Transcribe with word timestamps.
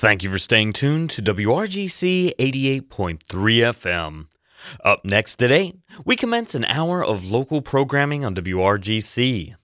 Thank 0.00 0.22
you 0.22 0.30
for 0.30 0.38
staying 0.38 0.72
tuned 0.72 1.10
to 1.10 1.20
WRGC 1.20 2.34
88.3 2.38 3.18
FM. 3.20 4.28
Up 4.82 5.04
next 5.04 5.34
today, 5.34 5.74
we 6.06 6.16
commence 6.16 6.54
an 6.54 6.64
hour 6.64 7.04
of 7.04 7.30
local 7.30 7.60
programming 7.60 8.24
on 8.24 8.34
WRGC. 8.34 9.56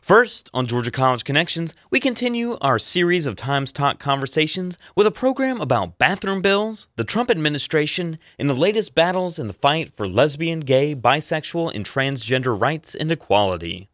First, 0.00 0.50
on 0.54 0.66
Georgia 0.66 0.90
College 0.90 1.24
Connections, 1.24 1.74
we 1.90 2.00
continue 2.00 2.56
our 2.62 2.78
series 2.78 3.26
of 3.26 3.36
Times 3.36 3.72
Talk 3.72 3.98
conversations 3.98 4.78
with 4.96 5.06
a 5.06 5.10
program 5.10 5.60
about 5.60 5.98
bathroom 5.98 6.40
bills, 6.40 6.88
the 6.96 7.04
Trump 7.04 7.30
administration, 7.30 8.18
and 8.38 8.48
the 8.48 8.54
latest 8.54 8.94
battles 8.94 9.38
in 9.38 9.48
the 9.48 9.52
fight 9.52 9.92
for 9.92 10.08
lesbian, 10.08 10.60
gay, 10.60 10.94
bisexual, 10.94 11.74
and 11.74 11.84
transgender 11.84 12.58
rights 12.58 12.94
and 12.94 13.12
equality. 13.12 13.90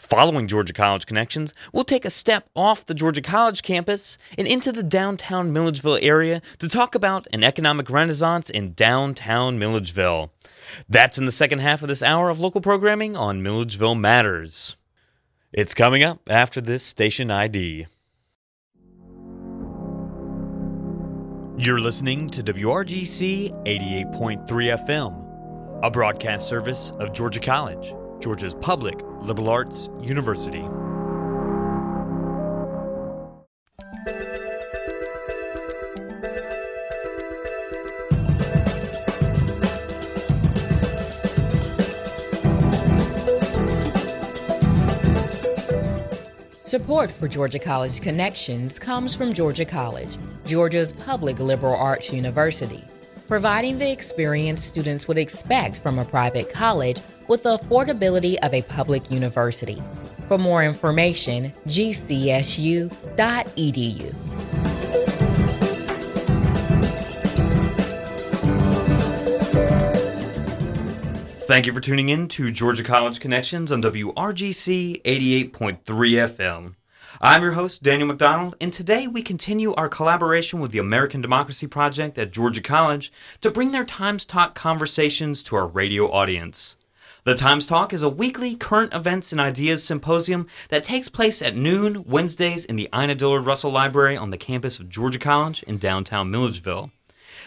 Following 0.00 0.48
Georgia 0.48 0.72
College 0.72 1.04
Connections, 1.04 1.52
we'll 1.74 1.84
take 1.84 2.06
a 2.06 2.10
step 2.10 2.48
off 2.56 2.86
the 2.86 2.94
Georgia 2.94 3.20
College 3.20 3.62
campus 3.62 4.16
and 4.38 4.48
into 4.48 4.72
the 4.72 4.82
downtown 4.82 5.52
Milledgeville 5.52 5.98
area 6.00 6.40
to 6.58 6.70
talk 6.70 6.94
about 6.94 7.26
an 7.34 7.44
economic 7.44 7.90
renaissance 7.90 8.48
in 8.48 8.72
downtown 8.72 9.58
Milledgeville. 9.58 10.32
That's 10.88 11.18
in 11.18 11.26
the 11.26 11.30
second 11.30 11.58
half 11.58 11.82
of 11.82 11.88
this 11.88 12.02
hour 12.02 12.30
of 12.30 12.40
local 12.40 12.62
programming 12.62 13.14
on 13.14 13.42
Milledgeville 13.42 13.94
Matters. 13.94 14.76
It's 15.52 15.74
coming 15.74 16.02
up 16.02 16.30
after 16.30 16.62
this 16.62 16.82
station 16.82 17.30
ID. 17.30 17.86
You're 21.58 21.78
listening 21.78 22.30
to 22.30 22.42
WRGC 22.42 23.52
88.3 23.66 24.46
FM, 24.48 25.84
a 25.84 25.90
broadcast 25.90 26.48
service 26.48 26.90
of 26.92 27.12
Georgia 27.12 27.40
College, 27.40 27.92
Georgia's 28.20 28.54
public 28.54 29.00
liberal 29.22 29.48
arts 29.48 29.88
university. 30.00 30.64
Support 46.62 47.10
for 47.10 47.26
Georgia 47.26 47.58
College 47.58 48.00
Connections 48.00 48.78
comes 48.78 49.16
from 49.16 49.32
Georgia 49.32 49.64
College, 49.64 50.18
Georgia's 50.46 50.92
public 50.92 51.40
liberal 51.40 51.74
arts 51.74 52.12
university, 52.12 52.84
providing 53.26 53.78
the 53.78 53.90
experience 53.90 54.62
students 54.62 55.08
would 55.08 55.18
expect 55.18 55.78
from 55.78 55.98
a 55.98 56.04
private 56.04 56.52
college 56.52 57.00
with 57.30 57.44
the 57.44 57.56
affordability 57.56 58.36
of 58.42 58.52
a 58.52 58.60
public 58.62 59.08
university. 59.08 59.80
For 60.26 60.36
more 60.36 60.64
information, 60.64 61.52
gcsu.edu. 61.68 62.90
Thank 71.46 71.66
you 71.66 71.72
for 71.72 71.80
tuning 71.80 72.08
in 72.08 72.26
to 72.28 72.50
Georgia 72.50 72.82
College 72.82 73.20
Connections 73.20 73.70
on 73.70 73.80
WRGC 73.80 75.00
88.3 75.02 75.82
FM. 75.84 76.74
I'm 77.20 77.42
your 77.42 77.52
host, 77.52 77.84
Daniel 77.84 78.08
McDonald, 78.08 78.56
and 78.60 78.72
today 78.72 79.06
we 79.06 79.22
continue 79.22 79.72
our 79.74 79.88
collaboration 79.88 80.58
with 80.58 80.72
the 80.72 80.78
American 80.78 81.20
Democracy 81.20 81.68
Project 81.68 82.18
at 82.18 82.32
Georgia 82.32 82.62
College 82.62 83.12
to 83.40 83.52
bring 83.52 83.70
their 83.70 83.84
Times 83.84 84.24
Talk 84.24 84.56
conversations 84.56 85.44
to 85.44 85.54
our 85.54 85.66
radio 85.66 86.10
audience. 86.10 86.76
The 87.24 87.34
Times 87.34 87.66
Talk 87.66 87.92
is 87.92 88.02
a 88.02 88.08
weekly 88.08 88.56
current 88.56 88.94
events 88.94 89.30
and 89.30 89.40
ideas 89.40 89.84
symposium 89.84 90.46
that 90.70 90.82
takes 90.82 91.10
place 91.10 91.42
at 91.42 91.54
noon 91.54 92.04
Wednesdays 92.04 92.64
in 92.64 92.76
the 92.76 92.88
Ina 92.94 93.14
Dillard 93.14 93.44
Russell 93.44 93.70
Library 93.70 94.16
on 94.16 94.30
the 94.30 94.38
campus 94.38 94.80
of 94.80 94.88
Georgia 94.88 95.18
College 95.18 95.62
in 95.64 95.76
downtown 95.76 96.30
Milledgeville. 96.30 96.90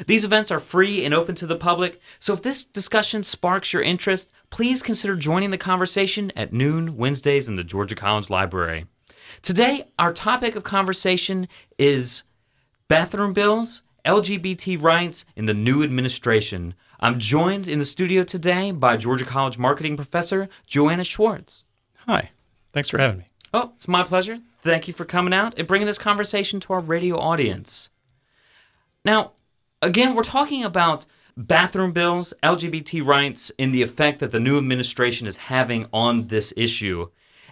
These 0.06 0.26
events 0.26 0.52
are 0.52 0.60
free 0.60 1.04
and 1.04 1.12
open 1.12 1.34
to 1.36 1.48
the 1.48 1.56
public, 1.56 2.00
so 2.20 2.34
if 2.34 2.44
this 2.44 2.64
discussion 2.64 3.24
sparks 3.24 3.74
your 3.74 3.82
interest, 3.82 4.32
please 4.52 4.84
consider 4.84 5.16
joining 5.16 5.50
the 5.50 5.58
conversation 5.58 6.31
at 6.36 6.53
noon 6.53 6.96
Wednesdays 6.96 7.47
in 7.47 7.56
the 7.56 7.64
Georgia 7.64 7.96
College 7.96 8.30
Library. 8.30 8.86
Today, 9.42 9.88
our 9.97 10.14
topic 10.14 10.56
of 10.56 10.64
conversation 10.64 11.47
is 11.80 12.22
bathroom 12.88 13.34
bills, 13.34 13.81
LGBT 14.06 14.80
rights, 14.80 15.26
and 15.36 15.50
the 15.50 15.53
new 15.56 15.84
administration. 15.84 16.76
I'm 17.03 17.19
joined 17.19 17.68
in 17.68 17.80
the 17.80 17.86
studio 17.86 18.24
today 18.24 18.72
by 18.72 18.96
Georgia 18.96 19.25
College 19.25 19.58
marketing 19.58 19.97
professor 19.97 20.47
Joanna 20.66 21.03
Schwartz. 21.03 21.66
Hi, 22.08 22.30
thanks 22.72 22.88
for 22.88 22.97
having 22.97 23.18
me. 23.18 23.25
Oh, 23.53 23.74
it's 23.75 23.90
my 23.90 24.03
pleasure. 24.03 24.40
Thank 24.62 24.88
you 24.88 24.94
for 24.94 25.03
coming 25.03 25.34
out 25.34 25.53
and 25.58 25.68
bringing 25.68 25.86
this 25.86 25.97
conversation 25.97 26.62
to 26.62 26.72
our 26.72 26.80
radio 26.80 27.19
audience. 27.19 27.90
Now, 29.03 29.34
again, 29.81 30.16
we're 30.16 30.24
talking 30.24 30.64
about 30.64 31.06
bathroom 31.36 31.91
bills, 31.91 32.34
LGBT 32.41 33.06
rights, 33.06 33.52
and 33.59 33.75
the 33.75 33.81
effect 33.81 34.20
that 34.20 34.31
the 34.31 34.40
new 34.40 34.58
administration 34.58 35.28
is 35.28 35.35
having 35.35 35.88
on 35.91 36.28
this 36.28 36.53
issue. 36.56 37.09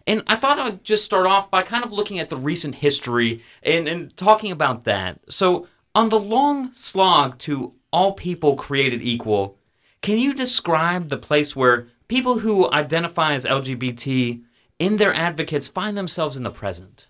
And 0.08 0.24
I 0.28 0.38
thought 0.38 0.60
I'd 0.60 0.86
just 0.86 1.04
start 1.04 1.26
off 1.26 1.52
by 1.52 1.64
kind 1.64 1.84
of 1.84 1.92
looking 1.92 2.20
at 2.20 2.30
the 2.30 2.38
recent 2.38 2.76
history 2.76 3.44
and, 3.64 3.90
and 3.90 4.16
talking 4.16 4.50
about 4.50 4.86
that. 4.86 5.20
So, 5.28 5.68
on 5.94 6.08
the 6.08 6.20
long 6.22 6.74
slog 6.74 7.38
to 7.40 7.74
all 7.92 8.14
people 8.14 8.56
created 8.56 9.02
equal, 9.02 9.58
can 10.02 10.18
you 10.18 10.34
describe 10.34 11.10
the 11.10 11.18
place 11.18 11.56
where 11.56 11.88
people 12.08 12.40
who 12.40 12.72
identify 12.72 13.34
as 13.34 13.46
LGBT 13.46 14.42
in 14.80 14.98
their 14.98 15.14
advocates 15.14 15.68
find 15.68 15.98
themselves 15.98 16.38
in 16.38 16.44
the 16.44 16.50
present? 16.50 17.08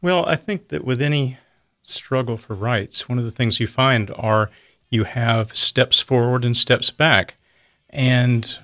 Well, 0.00 0.24
I 0.26 0.36
think 0.36 0.68
that 0.68 0.84
with 0.84 1.02
any 1.02 1.38
struggle 1.82 2.36
for 2.36 2.54
rights, 2.54 3.08
one 3.08 3.18
of 3.18 3.24
the 3.24 3.30
things 3.30 3.60
you 3.60 3.66
find 3.66 4.10
are 4.16 4.50
you 4.90 5.04
have 5.04 5.56
steps 5.56 6.00
forward 6.00 6.44
and 6.44 6.56
steps 6.56 6.90
back. 6.90 7.34
And 7.90 8.58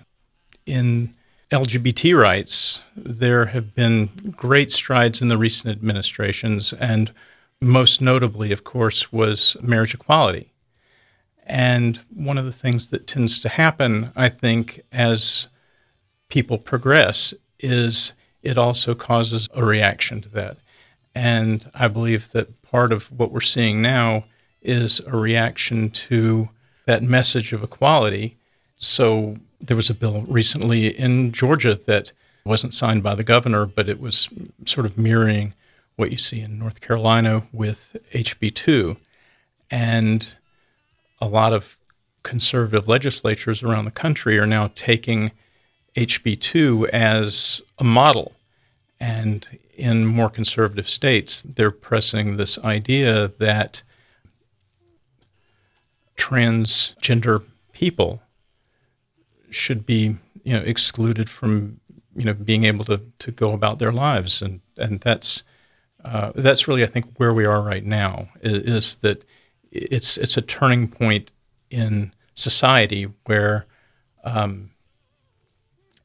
in 0.67 1.15
LGBT 1.51 2.21
rights, 2.21 2.83
there 2.95 3.47
have 3.47 3.75
been 3.75 4.35
great 4.37 4.71
strides 4.71 5.23
in 5.23 5.29
the 5.29 5.39
recent 5.39 5.75
administrations, 5.75 6.75
and 6.75 7.13
most 7.61 8.03
notably, 8.03 8.53
of 8.53 8.63
course, 8.63 9.11
was 9.11 9.57
marriage 9.63 9.95
equality. 9.95 10.53
And 11.49 11.99
one 12.15 12.37
of 12.37 12.45
the 12.45 12.53
things 12.53 12.91
that 12.91 13.07
tends 13.07 13.39
to 13.41 13.49
happen, 13.49 14.13
I 14.15 14.29
think, 14.29 14.83
as 14.93 15.49
people 16.29 16.59
progress 16.59 17.33
is 17.59 18.13
it 18.43 18.59
also 18.59 18.95
causes 18.95 19.49
a 19.55 19.65
reaction 19.65 20.21
to 20.21 20.29
that. 20.29 20.59
And 21.15 21.71
I 21.75 21.89
believe 21.89 22.31
that 22.33 22.63
part 22.63 22.93
of 22.93 23.11
what 23.11 23.33
we're 23.33 23.41
seeing 23.41 23.81
now 23.81 24.25
is 24.61 25.01
a 25.01 25.17
reaction 25.17 25.91
to 25.91 26.51
that 26.85 27.03
message 27.03 27.53
of 27.53 27.63
equality. 27.63 28.37
So 28.77 29.37
there 29.61 29.77
was 29.77 29.91
a 29.91 29.95
bill 29.95 30.23
recently 30.29 30.89
in 30.89 31.33
Georgia 31.33 31.75
that 31.87 32.13
wasn't 32.45 32.75
signed 32.75 33.03
by 33.03 33.15
the 33.15 33.25
governor, 33.25 33.65
but 33.67 33.89
it 33.89 34.01
was 34.01 34.29
sort 34.67 34.87
of 34.87 34.99
mirroring 34.99 35.55
what 35.97 36.13
you 36.13 36.19
see 36.19 36.41
in 36.41 36.59
North 36.59 36.81
Carolina 36.81 37.43
with 37.53 37.97
HB2. 38.13 38.97
And 39.71 40.35
a 41.21 41.27
lot 41.27 41.53
of 41.53 41.79
conservative 42.23 42.89
legislatures 42.89 43.63
around 43.63 43.85
the 43.85 43.91
country 43.91 44.39
are 44.39 44.47
now 44.47 44.71
taking 44.75 45.31
HB2 45.97 46.89
as 46.89 47.61
a 47.79 47.85
model. 47.85 48.33
And 49.01 49.47
in 49.77 50.07
more 50.07 50.29
conservative 50.29 50.89
states, 50.89 51.43
they're 51.43 51.71
pressing 51.71 52.37
this 52.37 52.59
idea 52.59 53.29
that 53.39 53.83
transgender 56.17 57.45
people 57.73 58.21
should 59.51 59.87
be 59.87 60.17
you 60.43 60.53
know 60.53 60.61
excluded 60.61 61.31
from 61.31 61.81
you 62.17 62.25
know 62.25 62.35
being 62.35 62.65
able 62.65 62.85
to, 62.85 63.01
to 63.21 63.31
go 63.31 63.53
about 63.53 63.79
their 63.79 63.93
lives 63.93 64.43
and 64.43 64.61
and 64.77 65.01
that's 65.01 65.45
uh, 66.05 66.33
that's 66.35 66.69
really 66.69 66.83
I 66.83 66.87
think 66.87 67.07
where 67.17 67.33
we 67.33 67.45
are 67.45 67.63
right 67.63 67.85
now 67.85 68.29
is, 68.41 68.63
is, 68.63 68.95
that 68.97 69.25
it's 69.71 70.17
it's 70.17 70.37
a 70.37 70.43
turning 70.43 70.89
point 70.89 71.33
in 71.71 72.13
society 72.35 73.09
where 73.27 73.67
um, 74.25 74.71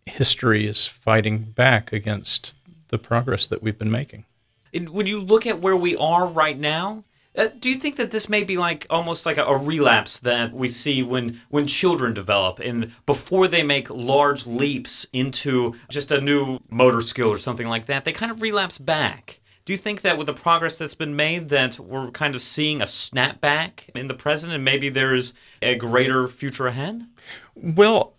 history 0.06 0.68
is 0.68 0.86
fighting 0.86 1.40
back 1.40 1.92
against 1.94 2.56
the 2.90 2.98
progress 2.98 3.48
that 3.48 3.64
we've 3.64 3.78
been 3.78 3.92
making. 3.92 4.26
And 4.74 4.90
when 4.90 5.06
you 5.06 5.20
look 5.20 5.46
at 5.46 5.60
where 5.60 5.76
we 5.76 5.96
are 5.96 6.26
right 6.26 6.58
now, 6.58 7.04
uh, 7.36 7.48
do 7.60 7.70
you 7.70 7.76
think 7.76 7.96
that 7.96 8.12
this 8.12 8.30
may 8.30 8.44
be 8.44 8.58
like 8.58 8.86
almost 8.90 9.26
like 9.26 9.38
a, 9.38 9.44
a, 9.44 9.58
relapse 9.58 10.20
that 10.20 10.54
we 10.54 10.68
see 10.68 11.02
when 11.02 11.42
when 11.50 11.66
children 11.66 12.14
develop 12.14 12.60
and 12.60 12.92
before 13.08 13.48
they 13.48 13.64
make 13.64 13.90
large 13.90 14.46
leaps 14.46 15.08
into 15.14 15.74
just 15.90 16.12
a 16.12 16.22
new 16.22 16.60
motor 16.70 17.02
skill 17.02 17.30
or 17.30 17.40
something 17.40 17.68
like 17.68 17.88
that, 17.88 18.04
they 18.04 18.12
kind 18.12 18.32
of 18.32 18.42
relapse 18.42 18.78
back? 18.78 19.40
Do 19.66 19.72
you 19.72 19.78
think 19.78 20.02
that 20.02 20.18
with 20.18 20.28
the 20.28 20.34
progress 20.34 20.78
that's 20.78 20.96
been 20.96 21.16
made 21.16 21.48
that 21.50 21.80
we're 21.80 22.12
kind 22.12 22.36
of 22.36 22.42
seeing 22.42 22.82
a 22.82 22.86
snapback 22.86 23.90
in 23.96 24.08
the 24.08 24.14
present 24.14 24.52
and 24.52 24.66
maybe 24.66 24.90
there's 24.90 25.34
a 25.62 25.76
greater 25.76 26.28
future 26.28 26.68
ahead? 26.68 27.08
Well, 27.56 28.16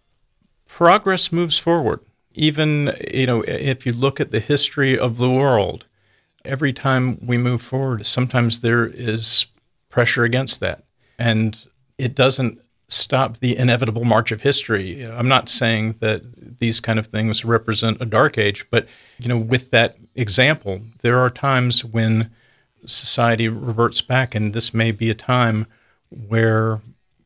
progress 0.67 1.31
moves 1.31 1.59
forward. 1.59 2.01
Even, 2.33 2.97
you 3.13 3.27
know, 3.27 3.43
if 3.43 3.85
you 3.85 3.93
look 3.93 4.21
at 4.21 4.31
the 4.31 4.41
history 4.41 4.99
of 4.99 5.19
the 5.19 5.31
world, 5.31 5.87
every 6.47 6.73
time 6.73 7.19
we 7.25 7.37
move 7.37 7.61
forward, 7.61 8.07
sometimes 8.07 8.61
there 8.61 8.87
is 8.87 9.47
pressure 9.91 10.25
against 10.25 10.61
that. 10.61 10.85
And 11.19 11.67
it 11.99 12.15
doesn't 12.15 12.61
stop 12.89 13.39
the 13.39 13.57
inevitable 13.57 14.05
march 14.05 14.31
of 14.31 14.43
history. 14.43 15.03
I'm 15.03 15.29
not 15.29 15.49
saying 15.49 15.97
that 16.01 16.59
these 16.59 16.81
kind 16.81 16.99
of 16.99 17.07
things 17.07 17.45
represent 17.45 18.01
a 18.01 18.07
dark 18.07 18.39
age, 18.39 18.67
but 18.71 18.87
you 19.19 19.29
know, 19.29 19.39
with 19.39 19.71
that 19.71 19.97
example, 20.15 20.81
there 21.03 21.19
are 21.19 21.31
times 21.31 21.85
when 21.85 22.31
society 22.87 23.49
reverts 23.49 24.01
back, 24.01 24.35
and 24.35 24.53
this 24.53 24.75
may 24.75 24.91
be 24.91 25.11
a 25.11 25.15
time 25.15 25.67
where 26.11 26.81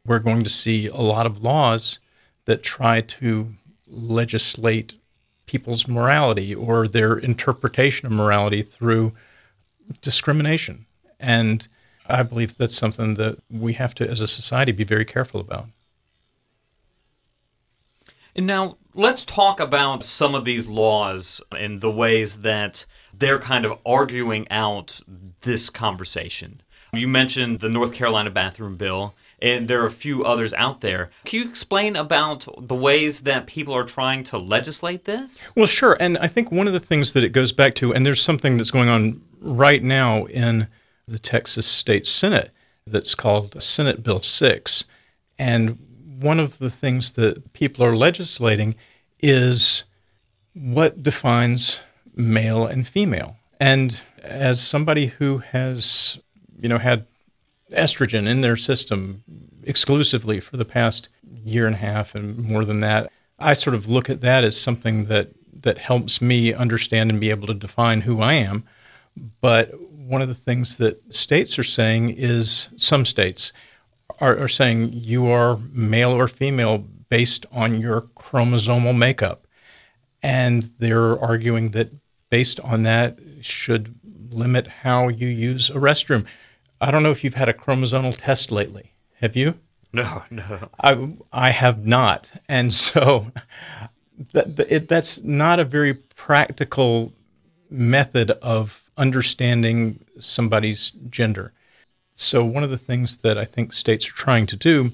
we're 0.07 0.19
going 0.21 0.43
to 0.43 0.51
see 0.51 0.87
a 0.87 0.97
lot 0.97 1.27
of 1.27 1.43
laws 1.43 1.99
that 2.45 2.63
try 2.63 3.01
to 3.01 3.53
legislate 3.87 4.95
people's 5.47 5.89
morality 5.89 6.55
or 6.55 6.87
their 6.87 7.17
interpretation 7.17 8.07
of 8.07 8.13
morality 8.13 8.63
through 8.63 9.13
discrimination. 10.01 10.87
And 11.19 11.67
I 12.09 12.23
believe 12.23 12.57
that's 12.57 12.77
something 12.77 13.15
that 13.15 13.39
we 13.51 13.75
have 13.75 13.95
to, 13.97 14.09
as 14.09 14.21
a 14.21 14.29
society, 14.29 14.73
be 14.73 14.85
very 14.85 15.05
careful 15.05 15.41
about. 15.41 15.67
And 18.35 18.47
now 18.47 18.79
let's 18.95 19.25
talk 19.25 19.61
about 19.61 20.05
some 20.05 20.35
of 20.35 20.45
these 20.45 20.69
laws 20.69 21.41
and 21.51 21.81
the 21.81 21.91
ways 21.91 22.41
that 22.41 22.87
they're 23.13 23.39
kind 23.41 23.65
of 23.65 23.79
arguing 23.85 24.47
out 24.51 25.01
this 25.41 25.71
conversation. 25.71 26.63
You 26.93 27.09
mentioned 27.09 27.61
the 27.61 27.69
North 27.69 27.93
Carolina 27.93 28.31
bathroom 28.31 28.77
bill 28.77 29.15
and 29.41 29.69
there 29.69 29.83
are 29.83 29.87
a 29.87 29.93
few 29.93 30.25
others 30.25 30.53
out 30.55 30.81
there. 30.81 31.11
Can 31.25 31.41
you 31.41 31.49
explain 31.49 31.97
about 31.97 32.47
the 32.59 32.75
ways 32.75 33.21
that 33.21 33.47
people 33.47 33.75
are 33.75 33.85
trying 33.85 34.25
to 34.25 34.39
legislate 34.39 35.05
this? 35.05 35.45
Well, 35.55 35.67
sure. 35.67 35.97
And 36.01 36.19
I 36.19 36.27
think 36.27 36.51
one 36.51 36.67
of 36.67 36.73
the 36.73 36.81
things 36.81 37.13
that 37.13 37.25
it 37.25 37.31
goes 37.31 37.53
back 37.53 37.75
to, 37.77 37.95
and 37.95 38.05
there's 38.05 38.23
something 38.23 38.57
that's 38.57 38.71
going 38.71 38.89
on 38.89 39.21
right 39.41 39.83
now 39.83 40.25
in 40.25 40.69
the 41.09 41.19
Texas 41.19 41.67
State 41.67 42.07
Senate 42.07 42.51
that's 42.87 43.15
called 43.15 43.63
Senate 43.63 44.03
Bill 44.03 44.21
6. 44.21 44.85
And 45.39 45.79
one 46.21 46.41
of 46.41 46.59
the 46.59 46.71
things 46.71 47.13
that 47.13 47.53
people 47.53 47.85
are 47.85 47.97
legislating 47.97 48.75
is 49.21 49.85
what 50.55 51.03
defines 51.03 51.81
male 52.15 52.67
and 52.67 52.87
female. 52.87 53.37
And 53.61 54.01
as 54.23 54.61
somebody 54.61 55.07
who 55.07 55.39
has, 55.39 56.19
you 56.61 56.69
know, 56.69 56.79
had 56.79 57.07
estrogen 57.73 58.27
in 58.27 58.41
their 58.41 58.57
system 58.57 59.23
exclusively 59.63 60.41
for 60.41 60.57
the 60.57 60.65
past 60.65 61.09
year 61.45 61.67
and 61.67 61.77
a 61.77 61.79
half 61.79 62.15
and 62.15 62.39
more 62.39 62.65
than 62.65 62.81
that. 62.81 63.11
I 63.39 63.55
sort 63.55 63.75
of 63.75 63.89
look 63.89 64.11
at 64.11 64.21
that 64.23 64.45
as 64.45 64.61
something 64.61 65.07
that 65.07 65.31
that 65.63 65.79
helps 65.79 66.23
me 66.23 66.53
understand 66.53 67.11
and 67.11 67.21
be 67.21 67.31
able 67.31 67.49
to 67.49 67.55
define 67.55 68.03
who 68.03 68.21
I 68.21 68.35
am. 68.35 68.65
But 69.41 69.73
one 70.09 70.23
of 70.23 70.29
the 70.29 70.35
things 70.35 70.77
that 70.77 71.15
states 71.15 71.59
are 71.59 71.65
saying 71.65 72.11
is 72.11 72.71
some 72.77 73.05
states 73.05 73.53
are, 74.21 74.39
are 74.39 74.49
saying 74.49 74.91
you 74.93 75.29
are 75.29 75.59
male 75.71 76.13
or 76.13 76.27
female 76.29 76.79
based 77.11 77.45
on 77.53 77.81
your 77.81 78.03
chromosomal 78.17 78.97
makeup. 78.97 79.47
And 80.23 80.71
they're 80.79 81.19
arguing 81.23 81.71
that 81.73 81.91
based 82.31 82.59
on 82.61 82.83
that 82.85 83.19
should 83.43 83.95
limit 84.31 84.67
how 84.83 85.09
you 85.09 85.29
use 85.29 85.71
a 85.71 85.75
restroom. 85.75 86.25
I 86.81 86.91
don't 86.91 87.03
know 87.03 87.11
if 87.11 87.23
you've 87.23 87.35
had 87.35 87.49
a 87.49 87.53
chromosomal 87.53 88.17
test 88.17 88.51
lately. 88.51 88.95
Have 89.21 89.37
you? 89.37 89.59
No, 89.93 90.25
no. 90.31 90.69
I 90.81 91.13
I 91.33 91.51
have 91.51 91.87
not, 91.87 92.33
and 92.47 92.75
so 92.75 93.33
that 94.33 94.59
it, 94.69 94.89
that's 94.89 95.23
not 95.23 95.59
a 95.59 95.65
very 95.65 95.95
practical 95.95 97.15
method 97.71 98.31
of 98.31 98.88
understanding 98.99 100.05
somebody's 100.21 100.91
gender. 101.09 101.53
So 102.15 102.45
one 102.45 102.65
of 102.65 102.71
the 102.71 102.77
things 102.77 103.19
that 103.19 103.39
I 103.39 103.45
think 103.45 103.73
states 103.73 104.09
are 104.09 104.13
trying 104.13 104.47
to 104.47 104.57
do 104.57 104.93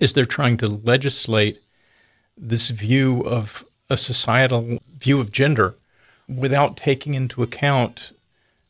is 0.00 0.14
they're 0.14 0.24
trying 0.24 0.56
to 0.58 0.68
legislate 0.68 1.62
this 2.36 2.70
view 2.70 3.22
of 3.22 3.64
a 3.90 3.96
societal 3.96 4.78
view 4.96 5.20
of 5.20 5.32
gender 5.32 5.74
without 6.28 6.76
taking 6.76 7.14
into 7.14 7.42
account 7.42 8.12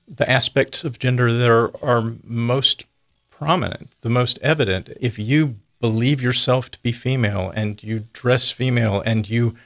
the 0.06 0.28
aspects 0.30 0.84
of 0.84 0.98
gender 0.98 1.32
that 1.32 1.50
are, 1.50 1.70
are 1.84 2.14
most 2.24 2.86
prominent, 3.30 3.90
the 4.00 4.08
most 4.08 4.38
evident. 4.40 4.88
If 5.00 5.18
you 5.18 5.56
believe 5.80 6.22
yourself 6.22 6.70
to 6.70 6.78
be 6.82 6.92
female 6.92 7.52
and 7.54 7.82
you 7.82 8.06
dress 8.12 8.50
female 8.50 9.02
and 9.04 9.28
you 9.28 9.56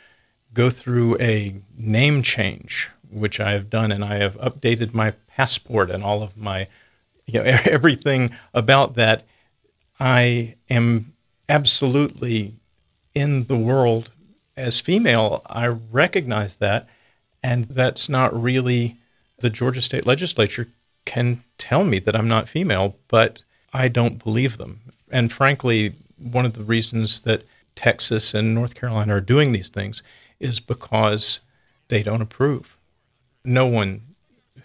go 0.52 0.68
through 0.68 1.18
a 1.20 1.54
name 1.76 2.22
change, 2.22 2.90
which 3.12 3.40
I 3.40 3.52
have 3.52 3.70
done, 3.70 3.92
and 3.92 4.04
I 4.04 4.16
have 4.16 4.36
updated 4.38 4.94
my 4.94 5.12
passport 5.28 5.90
and 5.90 6.02
all 6.02 6.22
of 6.22 6.36
my, 6.36 6.68
you 7.26 7.42
know, 7.42 7.44
everything 7.64 8.30
about 8.54 8.94
that, 8.94 9.24
I 10.00 10.56
am 10.68 11.12
absolutely 11.48 12.54
in 13.14 13.44
the 13.44 13.56
world 13.56 14.10
as 14.56 14.80
female. 14.80 15.42
I 15.46 15.66
recognize 15.66 16.56
that, 16.56 16.88
and 17.42 17.66
that's 17.66 18.08
not 18.08 18.40
really 18.40 18.98
the 19.38 19.50
Georgia 19.50 19.82
State 19.82 20.06
Legislature 20.06 20.68
can 21.04 21.42
tell 21.58 21.84
me 21.84 21.98
that 21.98 22.16
I'm 22.16 22.28
not 22.28 22.48
female, 22.48 22.96
but 23.08 23.42
I 23.72 23.88
don't 23.88 24.22
believe 24.22 24.56
them. 24.56 24.80
And 25.10 25.32
frankly, 25.32 25.94
one 26.16 26.46
of 26.46 26.54
the 26.54 26.64
reasons 26.64 27.20
that 27.20 27.44
Texas 27.74 28.34
and 28.34 28.54
North 28.54 28.74
Carolina 28.74 29.16
are 29.16 29.20
doing 29.20 29.52
these 29.52 29.68
things 29.68 30.02
is 30.38 30.60
because 30.60 31.40
they 31.88 32.02
don't 32.02 32.22
approve. 32.22 32.76
No 33.44 33.66
one 33.66 34.02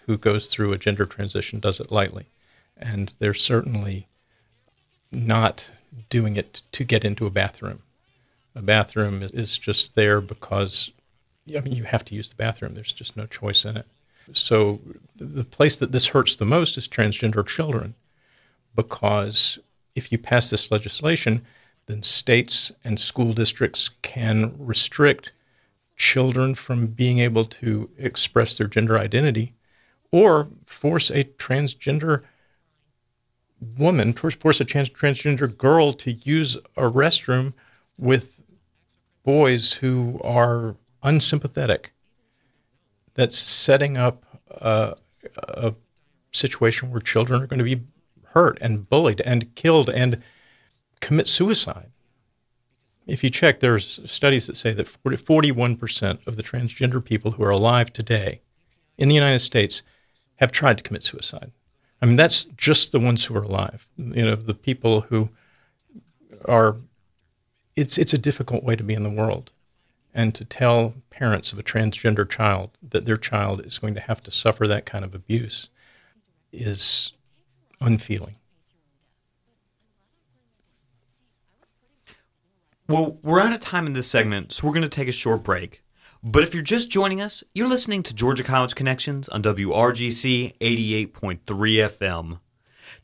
who 0.06 0.16
goes 0.16 0.46
through 0.46 0.72
a 0.72 0.78
gender 0.78 1.06
transition 1.06 1.60
does 1.60 1.80
it 1.80 1.90
lightly. 1.90 2.26
And 2.76 3.14
they're 3.18 3.34
certainly 3.34 4.08
not 5.10 5.72
doing 6.10 6.36
it 6.36 6.62
to 6.72 6.84
get 6.84 7.04
into 7.04 7.26
a 7.26 7.30
bathroom. 7.30 7.82
A 8.54 8.62
bathroom 8.62 9.22
is 9.22 9.58
just 9.58 9.94
there 9.94 10.20
because 10.20 10.90
I 11.56 11.60
mean, 11.60 11.74
you 11.74 11.84
have 11.84 12.04
to 12.06 12.14
use 12.14 12.28
the 12.28 12.36
bathroom. 12.36 12.74
There's 12.74 12.92
just 12.92 13.16
no 13.16 13.26
choice 13.26 13.64
in 13.64 13.76
it. 13.76 13.86
So 14.34 14.80
the 15.16 15.44
place 15.44 15.76
that 15.78 15.92
this 15.92 16.08
hurts 16.08 16.36
the 16.36 16.44
most 16.44 16.76
is 16.76 16.86
transgender 16.86 17.46
children, 17.46 17.94
because 18.74 19.58
if 19.94 20.12
you 20.12 20.18
pass 20.18 20.50
this 20.50 20.70
legislation, 20.70 21.46
then 21.86 22.02
states 22.02 22.70
and 22.84 23.00
school 23.00 23.32
districts 23.32 23.90
can 24.02 24.54
restrict 24.58 25.32
children 25.98 26.54
from 26.54 26.86
being 26.86 27.18
able 27.18 27.44
to 27.44 27.90
express 27.98 28.56
their 28.56 28.68
gender 28.68 28.96
identity 28.96 29.52
or 30.10 30.48
force 30.64 31.10
a 31.10 31.24
transgender 31.24 32.22
woman, 33.76 34.12
force 34.12 34.60
a 34.60 34.64
trans- 34.64 34.88
transgender 34.90 35.54
girl 35.54 35.92
to 35.92 36.12
use 36.12 36.56
a 36.76 36.82
restroom 36.82 37.52
with 37.98 38.40
boys 39.24 39.74
who 39.74 40.20
are 40.22 40.76
unsympathetic 41.02 41.92
that's 43.14 43.36
setting 43.36 43.98
up 43.98 44.24
a, 44.48 44.94
a 45.48 45.74
situation 46.32 46.90
where 46.90 47.00
children 47.00 47.42
are 47.42 47.46
going 47.46 47.58
to 47.58 47.64
be 47.64 47.82
hurt 48.28 48.56
and 48.60 48.88
bullied 48.88 49.20
and 49.22 49.54
killed 49.56 49.90
and 49.90 50.22
commit 51.00 51.26
suicide. 51.26 51.90
If 53.08 53.24
you 53.24 53.30
check, 53.30 53.60
there's 53.60 53.98
studies 54.04 54.46
that 54.46 54.56
say 54.56 54.72
that 54.74 54.86
40, 54.86 55.16
41% 55.16 56.26
of 56.26 56.36
the 56.36 56.42
transgender 56.42 57.02
people 57.02 57.32
who 57.32 57.42
are 57.42 57.50
alive 57.50 57.90
today 57.90 58.42
in 58.98 59.08
the 59.08 59.14
United 59.14 59.38
States 59.38 59.82
have 60.36 60.52
tried 60.52 60.76
to 60.76 60.84
commit 60.84 61.02
suicide. 61.02 61.50
I 62.02 62.06
mean, 62.06 62.16
that's 62.16 62.44
just 62.44 62.92
the 62.92 63.00
ones 63.00 63.24
who 63.24 63.34
are 63.34 63.42
alive. 63.42 63.88
You 63.96 64.24
know, 64.24 64.36
the 64.36 64.54
people 64.54 65.02
who 65.02 65.30
are. 66.44 66.76
It's 67.74 67.96
it's 67.96 68.12
a 68.12 68.18
difficult 68.18 68.62
way 68.62 68.76
to 68.76 68.84
be 68.84 68.94
in 68.94 69.04
the 69.04 69.10
world, 69.10 69.52
and 70.12 70.34
to 70.34 70.44
tell 70.44 70.94
parents 71.10 71.52
of 71.52 71.58
a 71.58 71.62
transgender 71.62 72.28
child 72.28 72.70
that 72.82 73.06
their 73.06 73.16
child 73.16 73.64
is 73.64 73.78
going 73.78 73.94
to 73.94 74.00
have 74.00 74.22
to 74.24 74.30
suffer 74.30 74.68
that 74.68 74.84
kind 74.84 75.04
of 75.04 75.14
abuse 75.14 75.68
is 76.52 77.12
unfeeling. 77.80 78.36
Well, 82.90 83.18
we're 83.22 83.42
out 83.42 83.52
of 83.52 83.60
time 83.60 83.86
in 83.86 83.92
this 83.92 84.10
segment, 84.10 84.50
so 84.50 84.66
we're 84.66 84.72
going 84.72 84.80
to 84.80 84.88
take 84.88 85.08
a 85.08 85.12
short 85.12 85.42
break. 85.42 85.82
But 86.22 86.42
if 86.42 86.54
you're 86.54 86.62
just 86.62 86.88
joining 86.88 87.20
us, 87.20 87.44
you're 87.54 87.68
listening 87.68 88.02
to 88.04 88.14
Georgia 88.14 88.42
College 88.42 88.74
Connections 88.74 89.28
on 89.28 89.42
WRGC 89.42 90.56
88.3 90.58 91.38
FM. 91.44 92.38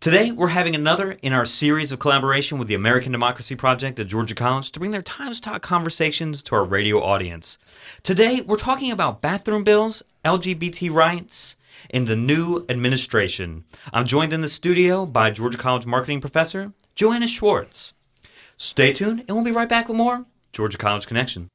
Today, 0.00 0.32
we're 0.32 0.48
having 0.48 0.74
another 0.74 1.18
in 1.20 1.34
our 1.34 1.44
series 1.44 1.92
of 1.92 1.98
collaboration 1.98 2.56
with 2.56 2.66
the 2.66 2.74
American 2.74 3.12
Democracy 3.12 3.56
Project 3.56 4.00
at 4.00 4.06
Georgia 4.06 4.34
College 4.34 4.72
to 4.72 4.78
bring 4.78 4.90
their 4.90 5.02
Times 5.02 5.38
Talk 5.38 5.60
conversations 5.60 6.42
to 6.44 6.54
our 6.54 6.64
radio 6.64 7.02
audience. 7.02 7.58
Today, 8.02 8.40
we're 8.40 8.56
talking 8.56 8.90
about 8.90 9.20
bathroom 9.20 9.64
bills, 9.64 10.02
LGBT 10.24 10.90
rights, 10.90 11.56
and 11.90 12.06
the 12.06 12.16
new 12.16 12.64
administration. 12.70 13.64
I'm 13.92 14.06
joined 14.06 14.32
in 14.32 14.40
the 14.40 14.48
studio 14.48 15.04
by 15.04 15.30
Georgia 15.30 15.58
College 15.58 15.84
marketing 15.84 16.22
professor 16.22 16.72
Joanna 16.94 17.28
Schwartz. 17.28 17.92
Stay 18.56 18.92
tuned, 18.92 19.20
and 19.20 19.36
we'll 19.36 19.44
be 19.44 19.50
right 19.50 19.68
back 19.68 19.88
with 19.88 19.96
more 19.96 20.26
Georgia 20.52 20.78
College 20.78 21.06
Connection. 21.06 21.48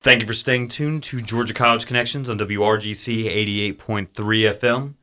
Thank 0.00 0.20
you 0.20 0.28
for 0.28 0.34
staying 0.34 0.68
tuned 0.68 1.02
to 1.04 1.20
Georgia 1.20 1.52
College 1.52 1.84
Connections 1.84 2.30
on 2.30 2.38
WRGC 2.38 3.24
88.3 3.76 4.06
FM. 4.14 4.94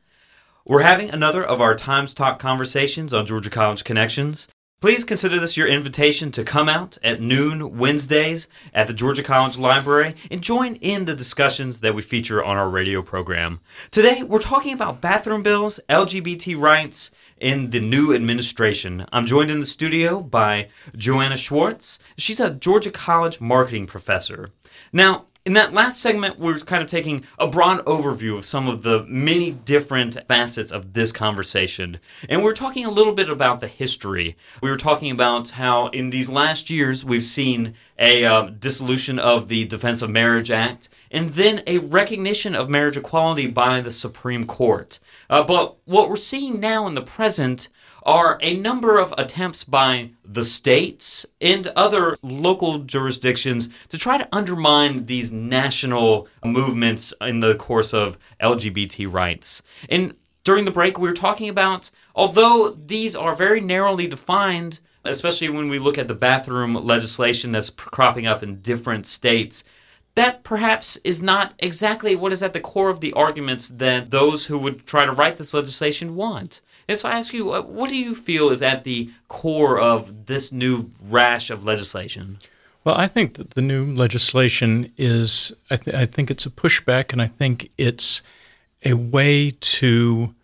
We're 0.64 0.84
having 0.84 1.10
another 1.10 1.44
of 1.44 1.60
our 1.60 1.74
Times 1.74 2.14
Talk 2.14 2.38
conversations 2.38 3.12
on 3.12 3.26
Georgia 3.26 3.50
College 3.50 3.84
Connections. 3.84 4.48
Please 4.80 5.04
consider 5.04 5.38
this 5.38 5.54
your 5.54 5.66
invitation 5.66 6.30
to 6.32 6.44
come 6.44 6.70
out 6.70 6.96
at 7.02 7.20
noon 7.20 7.76
Wednesdays 7.76 8.48
at 8.72 8.86
the 8.86 8.94
Georgia 8.94 9.22
College 9.22 9.58
Library 9.58 10.14
and 10.30 10.40
join 10.40 10.76
in 10.76 11.04
the 11.04 11.14
discussions 11.14 11.80
that 11.80 11.94
we 11.94 12.00
feature 12.00 12.42
on 12.42 12.56
our 12.56 12.68
radio 12.70 13.02
program. 13.02 13.60
Today, 13.90 14.22
we're 14.22 14.38
talking 14.38 14.72
about 14.72 15.02
bathroom 15.02 15.42
bills, 15.42 15.78
LGBT 15.90 16.58
rights, 16.58 17.10
in 17.38 17.70
the 17.70 17.80
new 17.80 18.14
administration. 18.14 19.04
I'm 19.12 19.26
joined 19.26 19.50
in 19.50 19.60
the 19.60 19.66
studio 19.66 20.20
by 20.22 20.68
Joanna 20.96 21.36
Schwartz. 21.36 21.98
She's 22.16 22.40
a 22.40 22.50
Georgia 22.50 22.90
College 22.90 23.40
marketing 23.40 23.86
professor. 23.86 24.50
Now, 24.96 25.26
in 25.44 25.52
that 25.52 25.74
last 25.74 26.00
segment, 26.00 26.38
we're 26.38 26.58
kind 26.58 26.82
of 26.82 26.88
taking 26.88 27.26
a 27.38 27.46
broad 27.46 27.84
overview 27.84 28.38
of 28.38 28.46
some 28.46 28.66
of 28.66 28.82
the 28.82 29.04
many 29.06 29.50
different 29.50 30.16
facets 30.26 30.72
of 30.72 30.94
this 30.94 31.12
conversation. 31.12 32.00
And 32.30 32.42
we're 32.42 32.54
talking 32.54 32.86
a 32.86 32.90
little 32.90 33.12
bit 33.12 33.28
about 33.28 33.60
the 33.60 33.68
history. 33.68 34.38
We 34.62 34.70
were 34.70 34.78
talking 34.78 35.10
about 35.10 35.50
how 35.50 35.88
in 35.88 36.08
these 36.08 36.30
last 36.30 36.70
years 36.70 37.04
we've 37.04 37.22
seen 37.22 37.74
a 37.98 38.24
uh, 38.24 38.42
dissolution 38.42 39.18
of 39.18 39.48
the 39.48 39.64
Defense 39.64 40.02
of 40.02 40.10
Marriage 40.10 40.50
Act 40.50 40.88
and 41.10 41.30
then 41.30 41.62
a 41.66 41.78
recognition 41.78 42.54
of 42.54 42.68
marriage 42.68 42.96
equality 42.96 43.46
by 43.46 43.80
the 43.80 43.90
Supreme 43.90 44.46
Court. 44.46 44.98
Uh, 45.30 45.42
but 45.42 45.76
what 45.84 46.08
we're 46.08 46.16
seeing 46.16 46.60
now 46.60 46.86
in 46.86 46.94
the 46.94 47.02
present 47.02 47.68
are 48.02 48.38
a 48.40 48.56
number 48.56 48.98
of 48.98 49.12
attempts 49.18 49.64
by 49.64 50.10
the 50.24 50.44
states 50.44 51.26
and 51.40 51.66
other 51.68 52.16
local 52.22 52.78
jurisdictions 52.78 53.68
to 53.88 53.98
try 53.98 54.16
to 54.16 54.28
undermine 54.30 55.06
these 55.06 55.32
national 55.32 56.28
movements 56.44 57.12
in 57.20 57.40
the 57.40 57.56
course 57.56 57.92
of 57.92 58.16
LGBT 58.40 59.12
rights. 59.12 59.60
And 59.88 60.14
during 60.44 60.64
the 60.64 60.70
break, 60.70 60.98
we 60.98 61.08
were 61.08 61.14
talking 61.14 61.48
about 61.48 61.90
although 62.14 62.70
these 62.70 63.16
are 63.16 63.34
very 63.34 63.60
narrowly 63.60 64.06
defined, 64.06 64.78
especially 65.08 65.48
when 65.48 65.68
we 65.68 65.78
look 65.78 65.98
at 65.98 66.08
the 66.08 66.14
bathroom 66.14 66.74
legislation 66.74 67.52
that's 67.52 67.70
cropping 67.70 68.26
up 68.26 68.42
in 68.42 68.60
different 68.60 69.06
states, 69.06 69.64
that 70.14 70.42
perhaps 70.42 70.96
is 71.04 71.22
not 71.22 71.54
exactly 71.58 72.16
what 72.16 72.32
is 72.32 72.42
at 72.42 72.52
the 72.52 72.60
core 72.60 72.88
of 72.88 73.00
the 73.00 73.12
arguments 73.12 73.68
that 73.68 74.10
those 74.10 74.46
who 74.46 74.58
would 74.58 74.86
try 74.86 75.04
to 75.04 75.12
write 75.12 75.36
this 75.36 75.54
legislation 75.54 76.16
want. 76.16 76.60
And 76.88 76.96
so 76.96 77.08
I 77.08 77.18
ask 77.18 77.32
you, 77.32 77.52
uh, 77.52 77.62
what 77.62 77.90
do 77.90 77.96
you 77.96 78.14
feel 78.14 78.50
is 78.50 78.62
at 78.62 78.84
the 78.84 79.10
core 79.28 79.78
of 79.78 80.26
this 80.26 80.52
new 80.52 80.90
rash 81.02 81.50
of 81.50 81.64
legislation? 81.64 82.38
Well, 82.84 82.94
I 82.94 83.08
think 83.08 83.34
that 83.34 83.50
the 83.50 83.62
new 83.62 83.92
legislation 83.92 84.92
is, 84.96 85.52
I, 85.70 85.76
th- 85.76 85.96
I 85.96 86.06
think 86.06 86.30
it's 86.30 86.46
a 86.46 86.50
pushback, 86.50 87.12
and 87.12 87.20
I 87.20 87.26
think 87.26 87.70
it's 87.76 88.22
a 88.84 88.94
way 88.94 89.50
to 89.50 90.34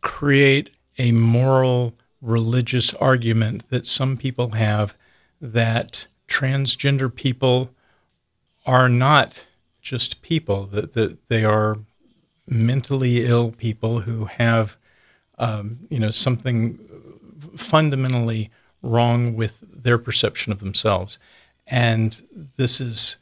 create 0.00 0.70
a 0.98 1.10
moral 1.12 1.94
religious 2.22 2.94
argument 2.94 3.68
that 3.68 3.86
some 3.86 4.16
people 4.16 4.52
have 4.52 4.96
that 5.40 6.06
transgender 6.28 7.14
people 7.14 7.70
are 8.64 8.88
not 8.88 9.48
just 9.82 10.22
people, 10.22 10.66
that, 10.66 10.94
that 10.94 11.28
they 11.28 11.44
are 11.44 11.78
mentally 12.46 13.26
ill 13.26 13.50
people 13.50 14.00
who 14.00 14.26
have 14.26 14.78
um, 15.38 15.80
you 15.90 15.98
know, 15.98 16.10
something 16.10 16.78
fundamentally 17.56 18.50
wrong 18.80 19.34
with 19.34 19.64
their 19.72 19.98
perception 19.98 20.52
of 20.52 20.60
themselves. 20.60 21.18
And 21.66 22.22
this 22.56 22.80
is 22.80 23.16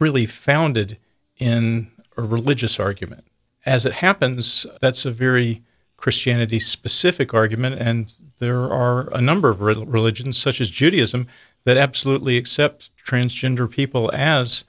really 0.00 0.26
founded 0.26 0.98
in 1.38 1.90
a 2.16 2.22
religious 2.22 2.80
argument. 2.80 3.24
As 3.64 3.86
it 3.86 3.94
happens, 3.94 4.66
that's 4.80 5.04
a 5.04 5.12
very 5.12 5.62
Christianity 6.00 6.58
specific 6.58 7.34
argument, 7.34 7.80
and 7.80 8.14
there 8.38 8.72
are 8.72 9.12
a 9.14 9.20
number 9.20 9.50
of 9.50 9.60
religions, 9.60 10.38
such 10.38 10.60
as 10.60 10.70
Judaism, 10.70 11.26
that 11.64 11.76
absolutely 11.76 12.38
accept 12.38 12.90
transgender 13.06 13.70
people 13.70 14.10
as 14.14 14.64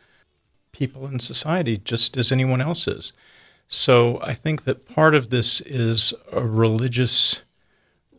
people 0.73 1.07
in 1.07 1.19
society, 1.19 1.77
just 1.77 2.17
as 2.17 2.31
anyone 2.31 2.61
else 2.61 2.88
is. 2.88 3.13
So 3.67 4.19
I 4.21 4.33
think 4.33 4.65
that 4.65 4.93
part 4.93 5.15
of 5.15 5.29
this 5.29 5.61
is 5.61 6.13
a 6.33 6.41
religious 6.41 7.43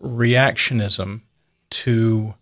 reactionism 0.02 1.20
to 1.70 2.34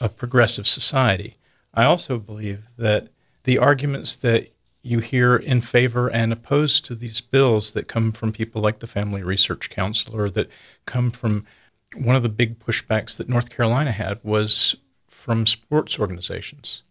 a 0.00 0.08
progressive 0.08 0.66
society. 0.66 1.36
I 1.72 1.84
also 1.84 2.18
believe 2.18 2.64
that 2.76 3.08
the 3.44 3.58
arguments 3.58 4.16
that 4.16 4.48
you 4.82 4.98
hear 4.98 5.36
in 5.36 5.60
favor 5.60 6.08
and 6.08 6.32
opposed 6.32 6.84
to 6.84 6.94
these 6.94 7.20
bills 7.20 7.72
that 7.72 7.88
come 7.88 8.12
from 8.12 8.32
people 8.32 8.60
like 8.60 8.80
the 8.80 8.86
Family 8.86 9.22
Research 9.22 9.70
Council 9.70 10.16
or 10.16 10.28
that 10.30 10.50
come 10.86 11.10
from 11.10 11.46
one 11.94 12.16
of 12.16 12.22
the 12.22 12.28
big 12.28 12.58
pushbacks 12.58 13.16
that 13.16 13.28
North 13.28 13.50
Carolina 13.50 13.92
had 13.92 14.18
was 14.22 14.74
from 15.06 15.46
sports 15.46 15.98
organizations. 15.98 16.82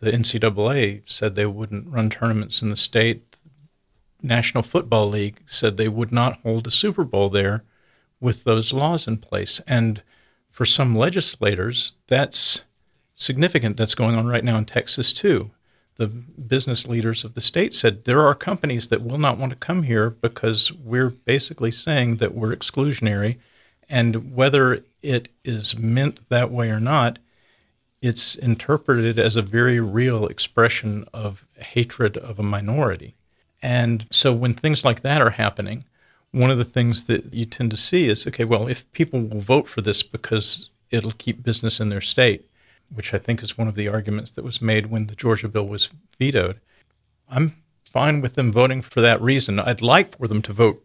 The 0.00 0.12
NCAA 0.12 1.02
said 1.06 1.34
they 1.34 1.46
wouldn't 1.46 1.88
run 1.88 2.10
tournaments 2.10 2.62
in 2.62 2.68
the 2.68 2.76
state. 2.76 3.32
The 4.20 4.26
National 4.26 4.62
Football 4.62 5.08
League 5.08 5.40
said 5.46 5.76
they 5.76 5.88
would 5.88 6.12
not 6.12 6.40
hold 6.42 6.66
a 6.66 6.70
Super 6.70 7.04
Bowl 7.04 7.28
there 7.28 7.64
with 8.20 8.44
those 8.44 8.72
laws 8.72 9.08
in 9.08 9.18
place. 9.18 9.60
And 9.66 10.02
for 10.50 10.64
some 10.64 10.96
legislators, 10.96 11.94
that's 12.06 12.64
significant. 13.14 13.76
That's 13.76 13.94
going 13.94 14.14
on 14.14 14.26
right 14.26 14.44
now 14.44 14.58
in 14.58 14.64
Texas, 14.64 15.12
too. 15.12 15.50
The 16.02 16.08
business 16.08 16.88
leaders 16.88 17.22
of 17.22 17.34
the 17.34 17.40
state 17.40 17.72
said 17.72 18.06
there 18.06 18.22
are 18.22 18.34
companies 18.34 18.88
that 18.88 19.04
will 19.04 19.18
not 19.18 19.38
want 19.38 19.50
to 19.50 19.56
come 19.56 19.84
here 19.84 20.10
because 20.10 20.72
we're 20.72 21.10
basically 21.10 21.70
saying 21.70 22.16
that 22.16 22.34
we're 22.34 22.52
exclusionary. 22.52 23.36
And 23.88 24.34
whether 24.34 24.82
it 25.00 25.28
is 25.44 25.78
meant 25.78 26.28
that 26.28 26.50
way 26.50 26.70
or 26.70 26.80
not, 26.80 27.20
it's 28.00 28.34
interpreted 28.34 29.16
as 29.16 29.36
a 29.36 29.42
very 29.42 29.78
real 29.78 30.26
expression 30.26 31.06
of 31.14 31.46
hatred 31.54 32.16
of 32.16 32.40
a 32.40 32.42
minority. 32.42 33.14
And 33.62 34.06
so 34.10 34.32
when 34.32 34.54
things 34.54 34.84
like 34.84 35.02
that 35.02 35.22
are 35.22 35.30
happening, 35.30 35.84
one 36.32 36.50
of 36.50 36.58
the 36.58 36.64
things 36.64 37.04
that 37.04 37.32
you 37.32 37.44
tend 37.44 37.70
to 37.70 37.76
see 37.76 38.08
is 38.08 38.26
okay, 38.26 38.42
well, 38.42 38.66
if 38.66 38.90
people 38.90 39.20
will 39.20 39.40
vote 39.40 39.68
for 39.68 39.82
this 39.82 40.02
because 40.02 40.68
it'll 40.90 41.12
keep 41.12 41.44
business 41.44 41.78
in 41.78 41.90
their 41.90 42.00
state, 42.00 42.44
which 42.94 43.14
I 43.14 43.18
think 43.18 43.42
is 43.42 43.58
one 43.58 43.68
of 43.68 43.74
the 43.74 43.88
arguments 43.88 44.30
that 44.32 44.44
was 44.44 44.60
made 44.60 44.86
when 44.86 45.06
the 45.06 45.16
Georgia 45.16 45.48
bill 45.48 45.66
was 45.66 45.90
vetoed, 46.18 46.60
I'm 47.28 47.56
fine 47.90 48.20
with 48.20 48.34
them 48.34 48.52
voting 48.52 48.82
for 48.82 49.00
that 49.00 49.20
reason. 49.20 49.58
I'd 49.58 49.82
like 49.82 50.16
for 50.16 50.28
them 50.28 50.42
to 50.42 50.52
vote 50.52 50.84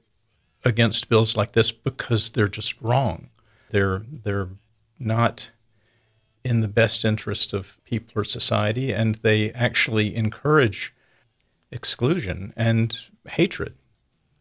against 0.64 1.10
bills 1.10 1.38
like 1.38 1.54
this 1.54 1.72
because 1.72 2.30
they're 2.30 2.48
just 2.48 2.82
wrong. 2.82 3.30
They're 3.70 4.04
they're 4.24 4.50
not 5.00 5.52
in 6.44 6.62
the 6.62 6.68
best 6.68 7.04
interest 7.04 7.54
of 7.54 7.78
people 7.84 8.22
or 8.22 8.24
society, 8.24 8.94
and 8.94 9.16
they 9.16 9.52
actually 9.52 10.16
encourage 10.16 10.94
exclusion 11.72 12.54
and 12.56 12.98
hatred. 13.28 13.74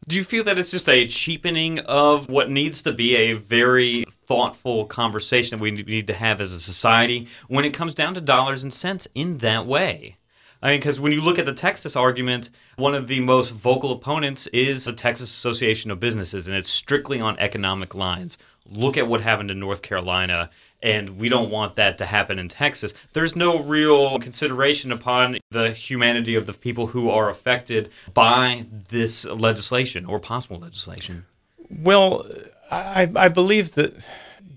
Do 0.09 0.15
you 0.15 0.23
feel 0.23 0.45
that 0.45 0.57
it's 0.57 0.71
just 0.71 0.89
a 0.89 1.09
cheapening 1.09 1.81
of 1.81 2.31
what 2.31 2.49
needs 2.49 2.81
to 2.83 2.93
be 2.93 3.17
a 3.17 3.33
very 3.33 4.05
thoughtful 4.29 4.85
conversation 4.85 5.59
that 5.59 5.63
we 5.63 5.73
need 5.73 6.07
to 6.07 6.15
have 6.15 6.41
as 6.41 6.53
a 6.53 6.61
society 6.61 7.27
when 7.49 7.65
it 7.65 7.75
comes 7.75 7.93
down 7.93 8.15
to 8.15 8.21
dollars 8.21 8.63
and 8.63 8.73
cents 8.73 9.09
in 9.17 9.39
that 9.39 9.67
way? 9.67 10.17
I 10.63 10.71
mean, 10.71 10.79
because 10.79 11.01
when 11.01 11.11
you 11.11 11.21
look 11.21 11.41
at 11.41 11.45
the 11.45 11.53
Texas 11.53 11.97
argument, 11.97 12.51
one 12.77 12.95
of 12.95 13.09
the 13.09 13.19
most 13.19 13.51
vocal 13.51 13.91
opponents 13.91 14.47
is 14.49 14.85
the 14.85 14.93
Texas 14.93 15.31
Association 15.31 15.91
of 15.91 15.99
Businesses, 15.99 16.47
and 16.47 16.57
it's 16.57 16.71
strictly 16.71 17.21
on 17.21 17.37
economic 17.41 17.93
lines. 17.93 18.39
Look 18.71 18.97
at 18.97 19.07
what 19.07 19.21
happened 19.21 19.51
in 19.51 19.61
North 19.61 19.83
Carolina 19.83 20.51
and 20.83 21.19
we 21.19 21.29
don't 21.29 21.51
want 21.51 21.77
that 21.77 21.99
to 21.99 22.07
happen 22.07 22.39
in 22.39 22.49
Texas. 22.49 22.95
There's 23.13 23.35
no 23.35 23.63
real 23.63 24.19
consideration 24.19 24.93
upon 24.93 25.39
the 25.51 25.71
humanity 25.71 26.35
of 26.35 26.47
the 26.47 26.53
people 26.53 26.89
who 26.89 27.11
are 27.11 27.29
affected 27.29 27.91
by 28.13 28.67
this 28.91 29.25
legislation 29.25 30.05
or 30.05 30.21
possible 30.21 30.59
legislation. 30.59 31.25
Well, 31.71 32.27
I, 32.71 33.11
I 33.17 33.29
believe 33.29 33.75
that 33.75 33.95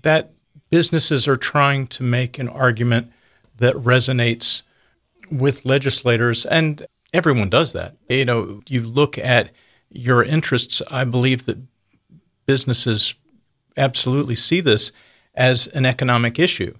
that 0.02 0.32
businesses 0.70 1.26
are 1.26 1.36
trying 1.36 1.86
to 1.88 2.02
make 2.02 2.38
an 2.38 2.48
argument 2.48 3.12
that 3.56 3.74
resonates 3.74 4.62
with 5.30 5.64
legislators, 5.64 6.46
and 6.46 6.86
everyone 7.12 7.50
does 7.50 7.72
that. 7.72 7.96
You 8.08 8.24
know, 8.24 8.62
you 8.68 8.82
look 8.82 9.18
at 9.18 9.50
your 9.90 10.22
interests. 10.22 10.80
I 10.90 11.04
believe 11.04 11.46
that 11.46 11.58
businesses 12.46 13.14
absolutely 13.80 14.36
see 14.36 14.60
this 14.60 14.92
as 15.34 15.66
an 15.68 15.86
economic 15.86 16.38
issue, 16.38 16.74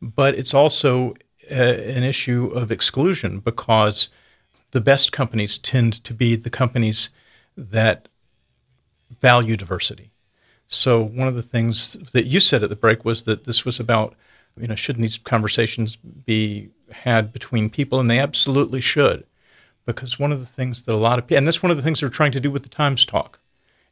but 0.00 0.34
it's 0.34 0.54
also 0.54 1.14
uh, 1.50 1.54
an 1.54 2.02
issue 2.02 2.46
of 2.46 2.72
exclusion 2.72 3.38
because 3.40 4.08
the 4.72 4.80
best 4.80 5.12
companies 5.12 5.58
tend 5.58 6.02
to 6.04 6.12
be 6.12 6.34
the 6.34 6.50
companies 6.50 7.10
that 7.56 8.08
value 9.20 9.56
diversity. 9.56 10.10
So, 10.66 11.02
one 11.02 11.28
of 11.28 11.36
the 11.36 11.42
things 11.42 11.92
that 12.12 12.26
you 12.26 12.40
said 12.40 12.62
at 12.62 12.70
the 12.70 12.76
break 12.76 13.04
was 13.04 13.22
that 13.22 13.44
this 13.44 13.64
was 13.64 13.78
about 13.78 14.16
You 14.58 14.66
know, 14.66 14.74
shouldn't 14.74 15.02
these 15.02 15.18
conversations 15.18 15.96
be 15.96 16.70
had 16.90 17.32
between 17.32 17.70
people? 17.70 18.00
And 18.00 18.10
they 18.10 18.18
absolutely 18.18 18.80
should, 18.80 19.24
because 19.84 20.18
one 20.18 20.32
of 20.32 20.40
the 20.40 20.46
things 20.58 20.82
that 20.82 20.94
a 20.94 20.96
lot 20.96 21.18
of 21.18 21.26
people, 21.26 21.38
and 21.38 21.46
that's 21.46 21.62
one 21.62 21.70
of 21.70 21.76
the 21.76 21.82
things 21.82 22.00
they're 22.00 22.08
trying 22.08 22.32
to 22.32 22.40
do 22.40 22.50
with 22.50 22.62
the 22.62 22.68
Times 22.82 23.04
Talk, 23.04 23.38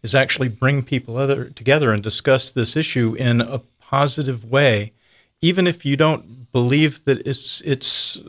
is 0.05 0.15
actually 0.15 0.49
bring 0.49 0.83
people 0.83 1.17
other, 1.17 1.47
together 1.47 1.91
and 1.91 2.03
discuss 2.03 2.51
this 2.51 2.77
issue 2.77 3.17
in 3.19 3.41
a 3.41 3.59
positive 3.81 4.45
way, 4.45 4.93
even 5.41 5.67
if 5.67 5.85
you 5.85 5.97
don't 5.97 6.53
believe 6.53 7.03
that 7.07 7.27
it's 7.27 7.63
it's 7.63 8.21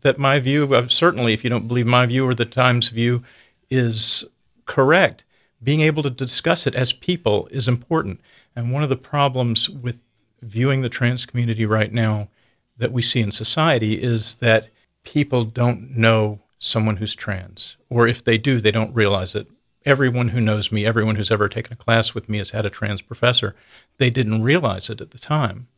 that 0.00 0.16
my 0.16 0.38
view, 0.38 0.88
certainly 0.88 1.32
if 1.32 1.42
you 1.42 1.50
don't 1.50 1.66
believe 1.66 1.86
my 1.86 2.06
view 2.06 2.24
or 2.26 2.34
the 2.34 2.44
Times 2.44 2.88
view 2.88 3.24
is 3.68 4.24
correct, 4.64 5.24
being 5.62 5.80
able 5.80 6.02
to 6.04 6.10
discuss 6.10 6.66
it 6.66 6.74
as 6.74 6.92
people 6.92 7.48
is 7.50 7.66
important. 7.66 8.20
And 8.54 8.72
one 8.72 8.84
of 8.84 8.88
the 8.88 8.96
problems 8.96 9.68
with 9.68 9.98
viewing 10.40 10.82
the 10.82 10.88
trans 10.88 11.26
community 11.26 11.66
right 11.66 11.92
now 11.92 12.28
that 12.76 12.92
we 12.92 13.02
see 13.02 13.20
in 13.20 13.32
society 13.32 14.00
is 14.00 14.36
that 14.36 14.68
people 15.02 15.44
don't 15.44 15.96
know 15.96 16.40
someone 16.58 16.98
who's 16.98 17.14
trans, 17.14 17.76
or 17.90 18.06
if 18.06 18.22
they 18.22 18.38
do, 18.38 18.60
they 18.60 18.70
don't 18.70 18.94
realize 18.94 19.34
it. 19.34 19.48
Everyone 19.84 20.28
who 20.28 20.40
knows 20.40 20.72
me, 20.72 20.86
everyone 20.86 21.16
who's 21.16 21.30
ever 21.30 21.48
taken 21.48 21.74
a 21.74 21.76
class 21.76 22.14
with 22.14 22.28
me 22.28 22.38
has 22.38 22.50
had 22.50 22.64
a 22.64 22.70
trans 22.70 23.02
professor. 23.02 23.54
They 23.98 24.10
didn't 24.10 24.42
realize 24.42 24.88
it 24.88 25.00
at 25.00 25.10
the 25.10 25.18
time, 25.18 25.68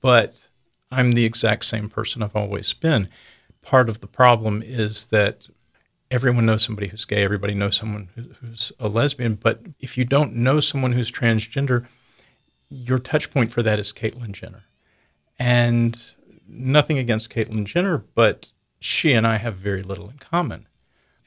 but 0.00 0.48
I'm 0.90 1.12
the 1.12 1.24
exact 1.24 1.64
same 1.64 1.88
person 1.88 2.22
I've 2.22 2.34
always 2.34 2.72
been. 2.72 3.08
Part 3.62 3.88
of 3.88 4.00
the 4.00 4.06
problem 4.06 4.62
is 4.62 5.06
that 5.06 5.46
everyone 6.10 6.46
knows 6.46 6.64
somebody 6.64 6.88
who's 6.88 7.04
gay, 7.04 7.22
everybody 7.22 7.54
knows 7.54 7.76
someone 7.76 8.08
who's 8.40 8.72
a 8.80 8.88
lesbian, 8.88 9.34
but 9.34 9.60
if 9.78 9.96
you 9.96 10.04
don't 10.04 10.34
know 10.34 10.58
someone 10.58 10.92
who's 10.92 11.12
transgender, 11.12 11.86
your 12.70 12.98
touch 12.98 13.30
point 13.30 13.52
for 13.52 13.62
that 13.62 13.78
is 13.78 13.92
Caitlyn 13.92 14.32
Jenner. 14.32 14.64
And 15.38 16.02
nothing 16.48 16.98
against 16.98 17.30
Caitlyn 17.30 17.64
Jenner, 17.64 18.04
but 18.14 18.50
she 18.80 19.12
and 19.12 19.26
I 19.26 19.36
have 19.36 19.56
very 19.56 19.82
little 19.82 20.08
in 20.08 20.18
common. 20.18 20.66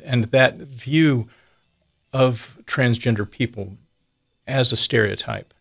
And 0.03 0.25
that 0.25 0.57
view 0.57 1.29
of 2.13 2.57
transgender 2.65 3.29
people 3.29 3.77
as 4.47 4.71
a 4.71 4.77
stereotype, 4.77 5.53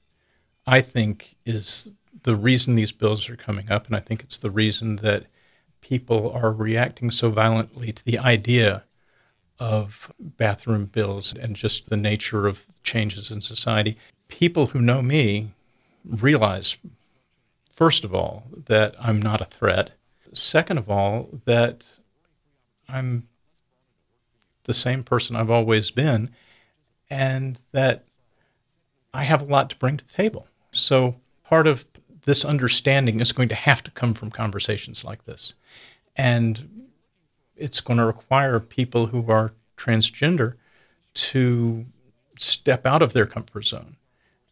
I 0.67 0.81
think, 0.81 1.37
is 1.45 1.91
the 2.23 2.37
reason 2.37 2.75
these 2.75 2.93
bills 2.93 3.29
are 3.29 3.37
coming 3.37 3.71
up. 3.71 3.87
And 3.87 3.97
I 3.97 4.01
think 4.01 4.23
it's 4.23 4.39
the 4.39 4.51
reason 4.51 4.97
that 4.97 5.27
people 5.81 6.31
are 6.33 6.53
reacting 6.53 7.11
so 7.11 7.31
violently 7.31 7.93
to 7.93 8.05
the 8.05 8.19
idea 8.19 8.85
of 9.59 10.13
bathroom 10.19 10.87
bills 10.87 11.35
and 11.35 11.55
just 11.55 11.89
the 11.89 11.97
nature 11.97 12.47
of 12.47 12.67
changes 12.83 13.31
in 13.31 13.41
society. 13.41 13.97
People 14.29 14.67
who 14.67 14.81
know 14.81 15.03
me 15.03 15.51
realize, 16.05 16.77
first 17.73 18.05
of 18.05 18.15
all, 18.15 18.45
that 18.67 18.95
I'm 18.99 19.21
not 19.21 19.41
a 19.41 19.47
threat. 19.47 19.93
Second 20.33 20.79
of 20.79 20.91
all, 20.91 21.29
that 21.45 21.99
I'm 22.89 23.29
the 24.65 24.75
same 24.75 25.03
person 25.03 25.37
I've 25.37 25.51
always 25.51 25.91
been, 25.91 26.31
and 27.09 27.61
that 27.73 28.05
I 29.13 29.25
have 29.25 29.43
a 29.43 29.47
lot 29.47 29.71
to 29.71 29.77
bring 29.77 29.97
to 29.97 30.07
the 30.07 30.13
table. 30.13 30.47
So 30.73 31.17
part 31.45 31.67
of 31.67 31.85
this 32.25 32.45
understanding 32.45 33.21
is 33.21 33.33
going 33.33 33.49
to 33.49 33.55
have 33.55 33.83
to 33.85 33.91
come 33.91 34.15
from 34.15 34.31
conversations 34.31 35.05
like 35.05 35.25
this. 35.25 35.55
And 36.15 36.89
it's 37.57 37.81
going 37.81 37.99
to 37.99 38.05
require 38.05 38.61
people 38.61 39.07
who 39.07 39.31
are 39.31 39.53
transgender 39.77 40.55
to 41.13 41.87
step 42.39 42.87
out 42.87 43.03
of 43.03 43.13
their 43.13 43.27
comfort 43.27 43.67
zone 43.67 43.97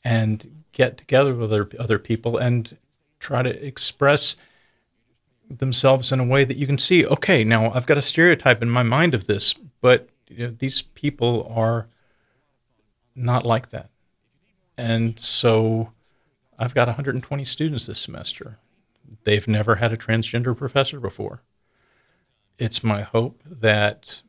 and 0.04 0.64
get 0.72 0.96
together 0.96 1.34
with 1.34 1.52
other, 1.52 1.68
other 1.78 1.98
people 1.98 2.36
and 2.36 2.76
try 3.18 3.42
to 3.42 3.66
express 3.66 4.36
themselves 5.50 6.12
in 6.12 6.20
a 6.20 6.24
way 6.24 6.44
that 6.44 6.58
you 6.58 6.66
can 6.66 6.76
see 6.76 7.06
okay 7.06 7.42
now 7.42 7.72
i've 7.72 7.86
got 7.86 7.96
a 7.96 8.02
stereotype 8.02 8.60
in 8.60 8.68
my 8.68 8.82
mind 8.82 9.14
of 9.14 9.26
this 9.26 9.54
but 9.80 10.08
you 10.28 10.48
know, 10.48 10.54
these 10.58 10.82
people 10.82 11.50
are 11.54 11.86
not 13.14 13.44
like 13.44 13.70
that 13.70 13.90
and 14.76 15.18
so 15.18 15.92
i've 16.58 16.74
got 16.74 16.86
120 16.86 17.44
students 17.44 17.86
this 17.86 17.98
semester 17.98 18.58
they've 19.24 19.48
never 19.48 19.76
had 19.76 19.92
a 19.92 19.96
transgender 19.96 20.56
professor 20.56 21.00
before 21.00 21.42
it's 22.58 22.84
my 22.84 23.02
hope 23.02 23.40
that 23.44 24.22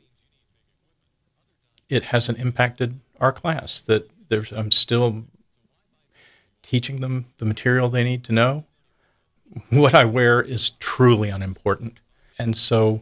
it 1.88 2.06
hasn't 2.06 2.38
impacted 2.40 3.00
our 3.20 3.32
class 3.32 3.82
that 3.82 4.10
there's 4.30 4.52
i'm 4.52 4.72
still 4.72 5.26
teaching 6.70 7.02
them 7.02 7.26
the 7.40 7.46
material 7.46 7.90
they 7.90 8.04
need 8.04 8.24
to 8.24 8.32
know. 8.32 8.66
What 9.72 9.96
I 9.96 10.06
wear 10.06 10.42
is 10.42 10.72
truly 10.72 11.30
unimportant. 11.30 12.00
And 12.38 12.56
so 12.56 13.02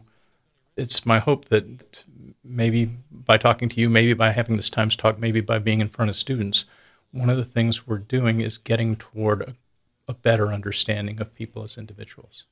it's 0.76 1.04
my 1.04 1.18
hope 1.18 1.46
that 1.46 2.04
maybe 2.48 2.90
by 3.10 3.36
talking 3.36 3.68
to 3.68 3.80
you, 3.80 3.88
maybe 3.90 4.14
by 4.14 4.30
having 4.30 4.56
this 4.56 4.70
Times 4.70 4.96
talk, 4.96 5.18
maybe 5.18 5.40
by 5.40 5.58
being 5.58 5.80
in 5.80 5.88
front 5.88 6.08
of 6.08 6.16
students, 6.16 6.64
one 7.12 7.30
of 7.30 7.36
the 7.36 7.44
things 7.44 7.86
we're 7.86 7.98
doing 7.98 8.40
is 8.40 8.58
getting 8.58 8.96
toward 8.96 9.42
a, 9.42 9.54
a 10.06 10.14
better 10.14 10.52
understanding 10.52 11.20
of 11.20 11.34
people 11.34 11.62
as 11.62 11.78
individuals. 11.78 12.44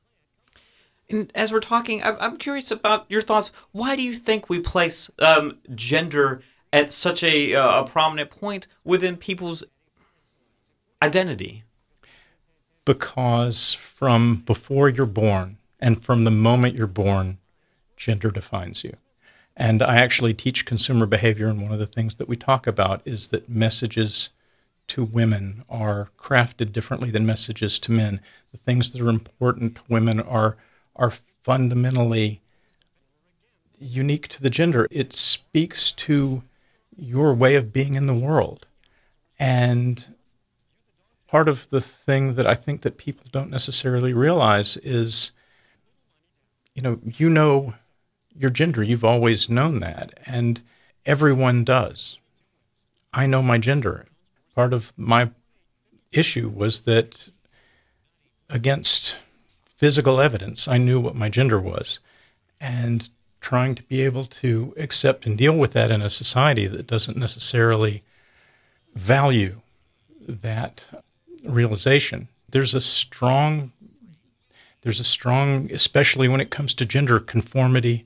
And 1.08 1.30
as 1.34 1.52
we're 1.52 1.60
talking, 1.60 2.02
I'm 2.02 2.36
curious 2.36 2.70
about 2.70 3.06
your 3.08 3.22
thoughts. 3.22 3.52
Why 3.72 3.94
do 3.94 4.02
you 4.02 4.14
think 4.14 4.48
we 4.48 4.58
place 4.58 5.10
um, 5.20 5.58
gender 5.74 6.42
at 6.72 6.90
such 6.90 7.22
a, 7.22 7.54
uh, 7.54 7.82
a 7.82 7.86
prominent 7.86 8.30
point 8.30 8.66
within 8.84 9.16
people's 9.16 9.62
identity? 11.00 11.62
Because 12.84 13.72
from 13.72 14.36
before 14.46 14.88
you're 14.88 15.06
born 15.06 15.58
and 15.78 16.02
from 16.02 16.24
the 16.24 16.30
moment 16.30 16.74
you're 16.74 16.86
born, 16.88 17.38
gender 17.96 18.30
defines 18.30 18.82
you. 18.82 18.96
And 19.56 19.82
I 19.82 19.96
actually 19.96 20.34
teach 20.34 20.66
consumer 20.66 21.06
behavior, 21.06 21.48
and 21.48 21.62
one 21.62 21.72
of 21.72 21.78
the 21.78 21.86
things 21.86 22.16
that 22.16 22.28
we 22.28 22.36
talk 22.36 22.66
about 22.66 23.00
is 23.06 23.28
that 23.28 23.48
messages 23.48 24.28
to 24.88 25.02
women 25.02 25.64
are 25.68 26.10
crafted 26.18 26.72
differently 26.72 27.10
than 27.10 27.24
messages 27.24 27.78
to 27.80 27.92
men. 27.92 28.20
The 28.52 28.58
things 28.58 28.92
that 28.92 29.00
are 29.00 29.08
important 29.08 29.76
to 29.76 29.80
women 29.88 30.20
are 30.20 30.56
are 30.94 31.12
fundamentally 31.42 32.40
unique 33.78 34.28
to 34.28 34.42
the 34.42 34.50
gender. 34.50 34.88
It 34.90 35.12
speaks 35.12 35.92
to 35.92 36.42
your 36.96 37.34
way 37.34 37.54
of 37.56 37.72
being 37.72 37.94
in 37.94 38.06
the 38.06 38.14
world. 38.14 38.66
And 39.38 40.14
part 41.26 41.48
of 41.48 41.68
the 41.70 41.80
thing 41.80 42.34
that 42.34 42.46
I 42.46 42.54
think 42.54 42.82
that 42.82 42.96
people 42.96 43.26
don't 43.30 43.50
necessarily 43.50 44.14
realize 44.14 44.76
is, 44.78 45.32
you 46.74 46.82
know, 46.82 46.98
you 47.04 47.28
know 47.28 47.74
your 48.38 48.50
gender. 48.50 48.82
You've 48.82 49.04
always 49.04 49.48
known 49.48 49.80
that, 49.80 50.18
and 50.26 50.60
everyone 51.04 51.64
does. 51.64 52.18
I 53.12 53.26
know 53.26 53.42
my 53.42 53.58
gender. 53.58 54.06
Part 54.54 54.72
of 54.72 54.92
my 54.96 55.30
issue 56.12 56.48
was 56.48 56.80
that 56.80 57.28
against 58.48 59.18
physical 59.64 60.20
evidence, 60.20 60.66
I 60.66 60.78
knew 60.78 61.00
what 61.00 61.14
my 61.14 61.28
gender 61.28 61.60
was. 61.60 61.98
And 62.60 63.08
trying 63.46 63.76
to 63.76 63.82
be 63.84 64.02
able 64.02 64.24
to 64.24 64.74
accept 64.76 65.24
and 65.24 65.38
deal 65.38 65.56
with 65.56 65.72
that 65.72 65.90
in 65.90 66.02
a 66.02 66.10
society 66.10 66.66
that 66.66 66.86
doesn't 66.86 67.16
necessarily 67.16 68.02
value 68.94 69.60
that 70.26 70.88
realization. 71.44 72.26
There's 72.48 72.74
a 72.74 72.80
strong, 72.80 73.70
there's 74.80 74.98
a 74.98 75.04
strong, 75.04 75.70
especially 75.70 76.26
when 76.26 76.40
it 76.40 76.50
comes 76.50 76.74
to 76.74 76.84
gender 76.84 77.20
conformity 77.20 78.05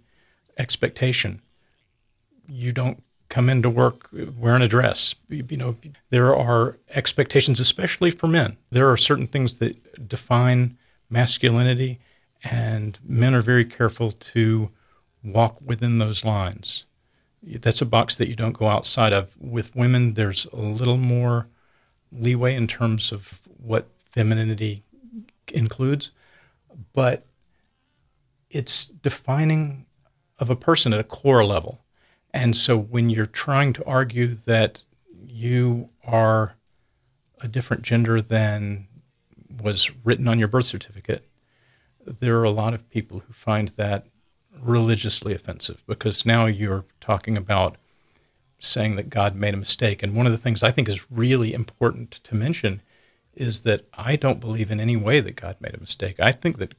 expectation. 0.60 1.40
You 2.46 2.72
don't 2.72 3.02
come 3.28 3.48
into 3.48 3.70
work 3.70 4.08
wearing 4.12 4.62
a 4.62 4.68
dress. 4.68 5.14
You 5.28 5.56
know, 5.56 5.76
there 6.10 6.36
are 6.36 6.78
expectations, 6.90 7.60
especially 7.60 8.10
for 8.10 8.26
men. 8.26 8.56
There 8.70 8.90
are 8.90 8.96
certain 8.96 9.26
things 9.26 9.54
that 9.54 10.08
define 10.08 10.76
masculinity, 11.08 12.00
and 12.42 12.98
men 13.04 13.34
are 13.34 13.42
very 13.42 13.64
careful 13.64 14.12
to 14.12 14.70
walk 15.22 15.58
within 15.64 15.98
those 15.98 16.24
lines. 16.24 16.84
That's 17.42 17.80
a 17.80 17.86
box 17.86 18.16
that 18.16 18.28
you 18.28 18.36
don't 18.36 18.58
go 18.58 18.68
outside 18.68 19.12
of. 19.12 19.34
With 19.38 19.74
women, 19.74 20.14
there's 20.14 20.46
a 20.52 20.56
little 20.56 20.98
more 20.98 21.46
leeway 22.12 22.54
in 22.54 22.66
terms 22.66 23.12
of 23.12 23.40
what 23.44 23.86
femininity 24.10 24.82
includes, 25.48 26.10
but 26.92 27.26
it's 28.50 28.86
defining 28.86 29.86
of 30.40 30.50
a 30.50 30.56
person 30.56 30.92
at 30.92 30.98
a 30.98 31.04
core 31.04 31.44
level. 31.44 31.80
And 32.32 32.56
so 32.56 32.76
when 32.76 33.10
you're 33.10 33.26
trying 33.26 33.72
to 33.74 33.84
argue 33.84 34.36
that 34.46 34.82
you 35.26 35.90
are 36.04 36.56
a 37.40 37.48
different 37.48 37.82
gender 37.82 38.20
than 38.20 38.88
was 39.62 39.90
written 40.04 40.26
on 40.26 40.38
your 40.38 40.48
birth 40.48 40.64
certificate, 40.64 41.28
there 42.04 42.38
are 42.38 42.44
a 42.44 42.50
lot 42.50 42.74
of 42.74 42.88
people 42.90 43.20
who 43.20 43.32
find 43.32 43.68
that 43.76 44.06
religiously 44.60 45.34
offensive 45.34 45.82
because 45.86 46.26
now 46.26 46.46
you're 46.46 46.84
talking 47.00 47.36
about 47.36 47.76
saying 48.58 48.96
that 48.96 49.10
God 49.10 49.34
made 49.34 49.54
a 49.54 49.58
mistake. 49.58 50.02
And 50.02 50.14
one 50.14 50.26
of 50.26 50.32
the 50.32 50.38
things 50.38 50.62
I 50.62 50.70
think 50.70 50.88
is 50.88 51.10
really 51.10 51.52
important 51.52 52.12
to 52.24 52.34
mention 52.34 52.82
is 53.34 53.60
that 53.60 53.86
I 53.94 54.16
don't 54.16 54.40
believe 54.40 54.70
in 54.70 54.80
any 54.80 54.96
way 54.96 55.20
that 55.20 55.36
God 55.36 55.56
made 55.60 55.74
a 55.74 55.80
mistake. 55.80 56.20
I 56.20 56.32
think 56.32 56.58
that 56.58 56.74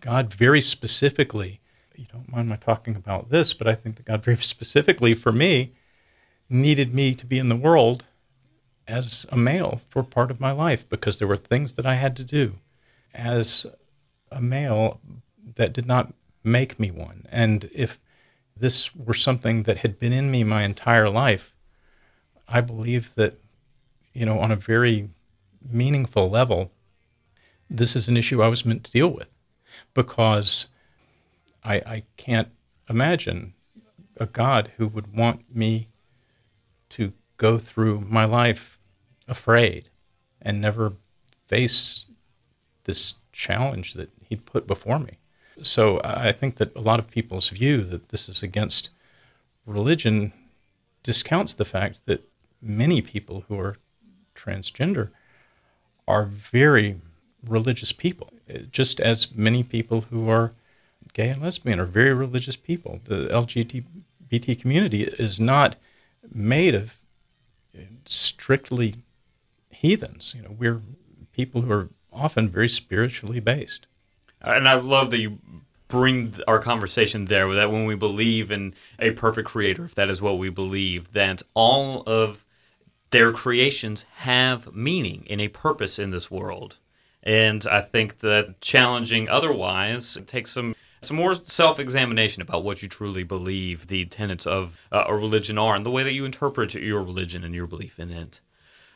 God 0.00 0.32
very 0.34 0.60
specifically, 0.60 1.60
you 1.98 2.06
don't 2.12 2.30
mind 2.30 2.48
my 2.48 2.56
talking 2.56 2.96
about 2.96 3.30
this, 3.30 3.52
but 3.52 3.66
I 3.66 3.74
think 3.74 3.96
that 3.96 4.06
God 4.06 4.24
very 4.24 4.36
specifically 4.40 5.14
for 5.14 5.32
me 5.32 5.72
needed 6.48 6.94
me 6.94 7.14
to 7.14 7.26
be 7.26 7.38
in 7.38 7.48
the 7.48 7.56
world 7.56 8.06
as 8.86 9.26
a 9.30 9.36
male 9.36 9.80
for 9.88 10.02
part 10.02 10.30
of 10.30 10.40
my 10.40 10.52
life 10.52 10.88
because 10.88 11.18
there 11.18 11.28
were 11.28 11.36
things 11.36 11.72
that 11.72 11.86
I 11.86 11.96
had 11.96 12.16
to 12.16 12.24
do 12.24 12.54
as 13.12 13.66
a 14.30 14.40
male 14.40 15.00
that 15.56 15.72
did 15.72 15.86
not 15.86 16.12
make 16.44 16.78
me 16.78 16.90
one. 16.90 17.26
And 17.30 17.68
if 17.72 17.98
this 18.56 18.94
were 18.94 19.14
something 19.14 19.64
that 19.64 19.78
had 19.78 19.98
been 19.98 20.12
in 20.12 20.30
me 20.30 20.44
my 20.44 20.62
entire 20.62 21.10
life, 21.10 21.54
I 22.48 22.60
believe 22.60 23.14
that, 23.16 23.40
you 24.12 24.24
know, 24.24 24.38
on 24.38 24.52
a 24.52 24.56
very 24.56 25.10
meaningful 25.68 26.30
level, 26.30 26.70
this 27.68 27.96
is 27.96 28.08
an 28.08 28.16
issue 28.16 28.42
I 28.42 28.48
was 28.48 28.64
meant 28.64 28.84
to 28.84 28.90
deal 28.90 29.08
with 29.08 29.28
because 29.94 30.68
I, 31.66 31.74
I 31.86 32.02
can't 32.16 32.48
imagine 32.88 33.54
a 34.18 34.26
God 34.26 34.70
who 34.76 34.86
would 34.86 35.14
want 35.14 35.54
me 35.54 35.88
to 36.90 37.12
go 37.36 37.58
through 37.58 38.00
my 38.08 38.24
life 38.24 38.78
afraid 39.26 39.90
and 40.40 40.60
never 40.60 40.92
face 41.46 42.06
this 42.84 43.14
challenge 43.32 43.94
that 43.94 44.10
he'd 44.28 44.46
put 44.46 44.66
before 44.66 45.00
me. 45.00 45.18
So 45.62 46.00
I 46.04 46.32
think 46.32 46.56
that 46.56 46.74
a 46.76 46.80
lot 46.80 47.00
of 47.00 47.10
people's 47.10 47.48
view 47.48 47.82
that 47.82 48.10
this 48.10 48.28
is 48.28 48.42
against 48.42 48.90
religion 49.66 50.32
discounts 51.02 51.52
the 51.54 51.64
fact 51.64 52.00
that 52.06 52.28
many 52.62 53.02
people 53.02 53.44
who 53.48 53.58
are 53.58 53.76
transgender 54.34 55.10
are 56.06 56.24
very 56.24 57.00
religious 57.44 57.92
people, 57.92 58.30
just 58.70 59.00
as 59.00 59.32
many 59.32 59.64
people 59.64 60.02
who 60.02 60.28
are 60.28 60.52
gay 61.16 61.30
and 61.30 61.40
lesbian 61.40 61.80
are 61.80 61.86
very 61.86 62.12
religious 62.12 62.56
people. 62.56 63.00
The 63.04 63.28
LGBT 63.28 64.60
community 64.60 65.04
is 65.04 65.40
not 65.40 65.76
made 66.30 66.74
of 66.74 66.98
strictly 68.04 68.96
heathens. 69.70 70.34
You 70.36 70.42
know, 70.42 70.54
we're 70.58 70.82
people 71.32 71.62
who 71.62 71.72
are 71.72 71.88
often 72.12 72.50
very 72.50 72.68
spiritually 72.68 73.40
based. 73.40 73.86
Uh, 74.42 74.52
and 74.56 74.68
I 74.68 74.74
love 74.74 75.10
that 75.10 75.18
you 75.18 75.38
bring 75.88 76.34
our 76.46 76.58
conversation 76.58 77.24
there 77.24 77.50
that 77.54 77.72
when 77.72 77.86
we 77.86 77.94
believe 77.94 78.50
in 78.50 78.74
a 78.98 79.12
perfect 79.12 79.48
creator, 79.48 79.86
if 79.86 79.94
that 79.94 80.10
is 80.10 80.20
what 80.20 80.36
we 80.36 80.50
believe, 80.50 81.14
that 81.14 81.40
all 81.54 82.02
of 82.06 82.44
their 83.08 83.32
creations 83.32 84.04
have 84.16 84.74
meaning 84.74 85.26
and 85.30 85.40
a 85.40 85.48
purpose 85.48 85.98
in 85.98 86.10
this 86.10 86.30
world. 86.30 86.76
And 87.22 87.66
I 87.66 87.80
think 87.80 88.18
that 88.18 88.60
challenging 88.60 89.30
otherwise 89.30 90.18
takes 90.26 90.52
some 90.52 90.74
some 91.00 91.16
more 91.16 91.34
self-examination 91.34 92.42
about 92.42 92.64
what 92.64 92.82
you 92.82 92.88
truly 92.88 93.22
believe 93.22 93.86
the 93.86 94.04
tenets 94.06 94.46
of 94.46 94.78
uh, 94.90 95.04
a 95.06 95.14
religion 95.14 95.58
are 95.58 95.74
and 95.74 95.86
the 95.86 95.90
way 95.90 96.02
that 96.02 96.14
you 96.14 96.24
interpret 96.24 96.74
your 96.74 97.02
religion 97.02 97.44
and 97.44 97.54
your 97.54 97.66
belief 97.66 97.98
in 97.98 98.10
it. 98.10 98.40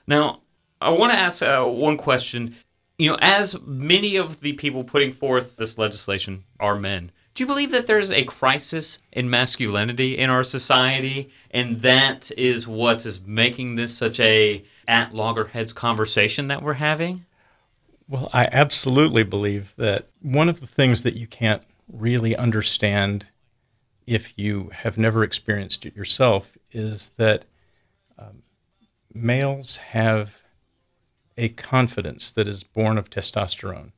Now, 0.06 0.40
I 0.80 0.90
want 0.90 1.12
to 1.12 1.18
ask 1.18 1.42
uh, 1.42 1.64
one 1.64 1.96
question. 1.96 2.56
You 2.98 3.12
know, 3.12 3.18
as 3.20 3.60
many 3.62 4.16
of 4.16 4.40
the 4.40 4.54
people 4.54 4.84
putting 4.84 5.12
forth 5.12 5.56
this 5.56 5.78
legislation 5.78 6.44
are 6.58 6.76
men, 6.76 7.12
do 7.34 7.44
you 7.44 7.46
believe 7.46 7.70
that 7.70 7.86
there's 7.86 8.10
a 8.10 8.24
crisis 8.24 8.98
in 9.12 9.30
masculinity 9.30 10.18
in 10.18 10.30
our 10.30 10.44
society, 10.44 11.30
and 11.50 11.80
that 11.80 12.30
is 12.36 12.66
what 12.66 13.06
is 13.06 13.20
making 13.20 13.76
this 13.76 13.96
such 13.96 14.18
a 14.20 14.64
at 14.88 15.14
loggerheads 15.14 15.72
conversation 15.72 16.48
that 16.48 16.62
we're 16.62 16.74
having? 16.74 17.24
Well, 18.08 18.28
I 18.32 18.48
absolutely 18.50 19.22
believe 19.22 19.74
that 19.76 20.08
one 20.20 20.48
of 20.48 20.60
the 20.60 20.66
things 20.66 21.04
that 21.04 21.14
you 21.14 21.28
can't 21.28 21.62
really 21.92 22.36
understand 22.36 23.26
if 24.06 24.36
you 24.36 24.70
have 24.72 24.98
never 24.98 25.22
experienced 25.22 25.86
it 25.86 25.94
yourself 25.94 26.56
is 26.72 27.10
that 27.16 27.44
um, 28.18 28.42
males 29.14 29.76
have 29.76 30.42
a 31.36 31.48
confidence 31.50 32.30
that 32.30 32.46
is 32.46 32.62
born 32.62 32.98
of 32.98 33.08
testosterone. 33.08 33.92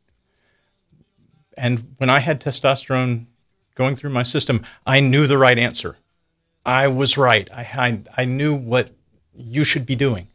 And 1.56 1.94
when 1.98 2.10
I 2.10 2.20
had 2.20 2.40
testosterone 2.40 3.26
going 3.74 3.96
through 3.96 4.10
my 4.10 4.22
system, 4.22 4.64
I 4.86 5.00
knew 5.00 5.26
the 5.26 5.38
right 5.38 5.58
answer. 5.58 5.96
I 6.64 6.88
was 6.88 7.18
right. 7.18 7.50
I, 7.52 7.62
I, 8.16 8.22
I 8.22 8.24
knew 8.24 8.54
what 8.54 8.92
you 9.34 9.64
should 9.64 9.86
be 9.86 9.96
doing. 9.96 10.28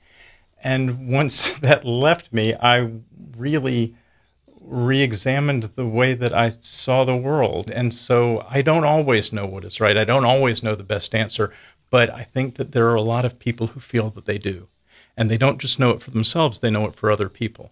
And 0.64 1.08
once 1.08 1.58
that 1.60 1.86
left 1.86 2.34
me, 2.34 2.54
I 2.56 2.92
really 3.38 3.96
re 4.68 5.02
examined 5.02 5.64
the 5.76 5.86
way 5.86 6.14
that 6.14 6.34
I 6.34 6.50
saw 6.50 7.04
the 7.04 7.16
world. 7.16 7.72
And 7.72 7.94
so 7.94 8.46
I 8.50 8.62
don't 8.62 8.84
always 8.84 9.32
know 9.32 9.46
what 9.46 9.66
is 9.66 9.80
right. 9.80 9.98
I 9.98 10.04
don't 10.04 10.26
always 10.26 10.62
know 10.62 10.76
the 10.76 10.84
best 10.84 11.16
answer, 11.16 11.54
but 11.90 12.10
I 12.10 12.24
think 12.24 12.56
that 12.56 12.74
there 12.74 12.88
are 12.90 12.96
a 12.96 13.02
lot 13.02 13.26
of 13.26 13.40
people 13.40 13.68
who 13.68 13.80
feel 13.80 14.10
that 14.12 14.26
they 14.26 14.38
do. 14.38 14.68
And 15.16 15.32
they 15.32 15.38
don't 15.38 15.60
just 15.60 15.80
know 15.80 15.92
it 15.92 16.02
for 16.02 16.12
themselves, 16.12 16.60
they 16.60 16.70
know 16.70 16.86
it 16.86 16.96
for 16.96 17.10
other 17.10 17.30
people. 17.30 17.72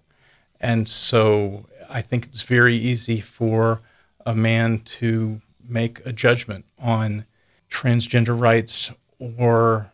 And 0.60 0.88
so 0.88 1.68
I 1.90 2.02
think 2.02 2.26
it's 2.26 2.42
very 2.42 2.76
easy 2.76 3.22
for 3.22 3.82
a 4.26 4.34
man 4.34 4.80
to 4.80 5.42
make 5.68 6.04
a 6.06 6.14
judgment 6.14 6.66
on 6.80 7.26
transgender 7.70 8.40
rights 8.40 8.92
or 9.20 9.92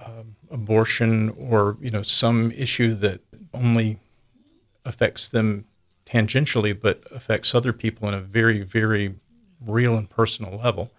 um, 0.00 0.36
abortion 0.50 1.30
or 1.30 1.76
you 1.80 1.90
know 1.90 2.02
some 2.02 2.52
issue 2.52 2.94
that 2.94 3.20
only 3.52 3.98
affects 4.84 5.28
them 5.28 5.64
tangentially 6.06 6.78
but 6.78 7.02
affects 7.10 7.54
other 7.54 7.72
people 7.72 8.08
in 8.08 8.14
a 8.14 8.20
very 8.20 8.62
very 8.62 9.14
real 9.60 9.96
and 9.96 10.08
personal 10.08 10.58
level 10.58 10.90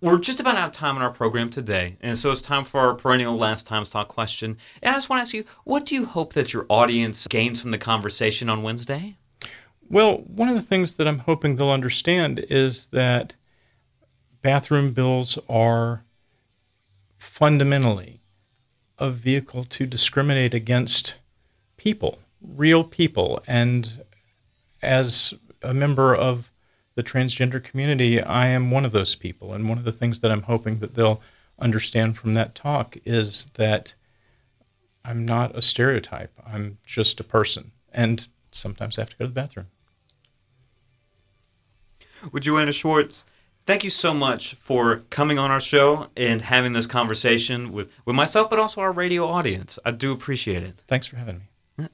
we're 0.00 0.18
just 0.18 0.38
about 0.38 0.56
out 0.56 0.68
of 0.68 0.72
time 0.72 0.94
in 0.94 1.02
our 1.02 1.10
program 1.10 1.50
today, 1.50 1.96
and 2.00 2.16
so 2.16 2.30
it's 2.30 2.40
time 2.40 2.62
for 2.62 2.78
our 2.78 2.94
perennial 2.94 3.36
last 3.36 3.66
times 3.66 3.90
talk 3.90 4.06
question. 4.06 4.56
And 4.80 4.94
I 4.94 4.96
just 4.96 5.08
want 5.08 5.18
to 5.18 5.22
ask 5.22 5.34
you, 5.34 5.44
what 5.64 5.86
do 5.86 5.96
you 5.96 6.06
hope 6.06 6.34
that 6.34 6.52
your 6.52 6.66
audience 6.68 7.26
gains 7.26 7.60
from 7.60 7.72
the 7.72 7.78
conversation 7.78 8.48
on 8.48 8.62
Wednesday? 8.62 9.16
Well, 9.90 10.18
one 10.18 10.48
of 10.48 10.54
the 10.54 10.62
things 10.62 10.96
that 10.96 11.08
I'm 11.08 11.20
hoping 11.20 11.56
they'll 11.56 11.70
understand 11.70 12.38
is 12.48 12.86
that 12.88 13.34
bathroom 14.40 14.92
bills 14.92 15.36
are 15.48 16.04
fundamentally 17.16 18.20
a 18.98 19.10
vehicle 19.10 19.64
to 19.64 19.86
discriminate 19.86 20.54
against 20.54 21.16
people, 21.76 22.20
real 22.40 22.84
people. 22.84 23.42
And 23.46 24.04
as 24.82 25.34
a 25.62 25.74
member 25.74 26.14
of 26.14 26.52
the 26.94 27.02
transgender 27.02 27.62
community, 27.62 28.20
I 28.20 28.48
am 28.48 28.70
one 28.70 28.84
of 28.84 28.92
those 28.92 29.14
people. 29.14 29.52
And 29.52 29.68
one 29.68 29.78
of 29.78 29.84
the 29.84 29.92
things 29.92 30.20
that 30.20 30.30
I'm 30.30 30.42
hoping 30.42 30.78
that 30.78 30.94
they'll 30.94 31.22
understand 31.58 32.16
from 32.16 32.34
that 32.34 32.54
talk 32.54 32.96
is 33.04 33.50
that 33.54 33.94
I'm 35.04 35.24
not 35.24 35.56
a 35.56 35.62
stereotype. 35.62 36.32
I'm 36.46 36.78
just 36.84 37.20
a 37.20 37.24
person. 37.24 37.72
And 37.92 38.26
sometimes 38.50 38.98
I 38.98 39.02
have 39.02 39.10
to 39.10 39.16
go 39.16 39.24
to 39.24 39.28
the 39.28 39.34
bathroom. 39.34 39.66
Well, 42.32 42.40
Joanna 42.40 42.72
Schwartz, 42.72 43.24
thank 43.64 43.84
you 43.84 43.90
so 43.90 44.12
much 44.12 44.54
for 44.54 45.02
coming 45.10 45.38
on 45.38 45.50
our 45.50 45.60
show 45.60 46.08
and 46.16 46.42
having 46.42 46.72
this 46.72 46.86
conversation 46.86 47.72
with, 47.72 47.92
with 48.04 48.16
myself, 48.16 48.50
but 48.50 48.58
also 48.58 48.80
our 48.80 48.92
radio 48.92 49.26
audience. 49.26 49.78
I 49.84 49.92
do 49.92 50.12
appreciate 50.12 50.62
it. 50.62 50.82
Thanks 50.88 51.06
for 51.06 51.16
having 51.16 51.38
me. 51.38 51.44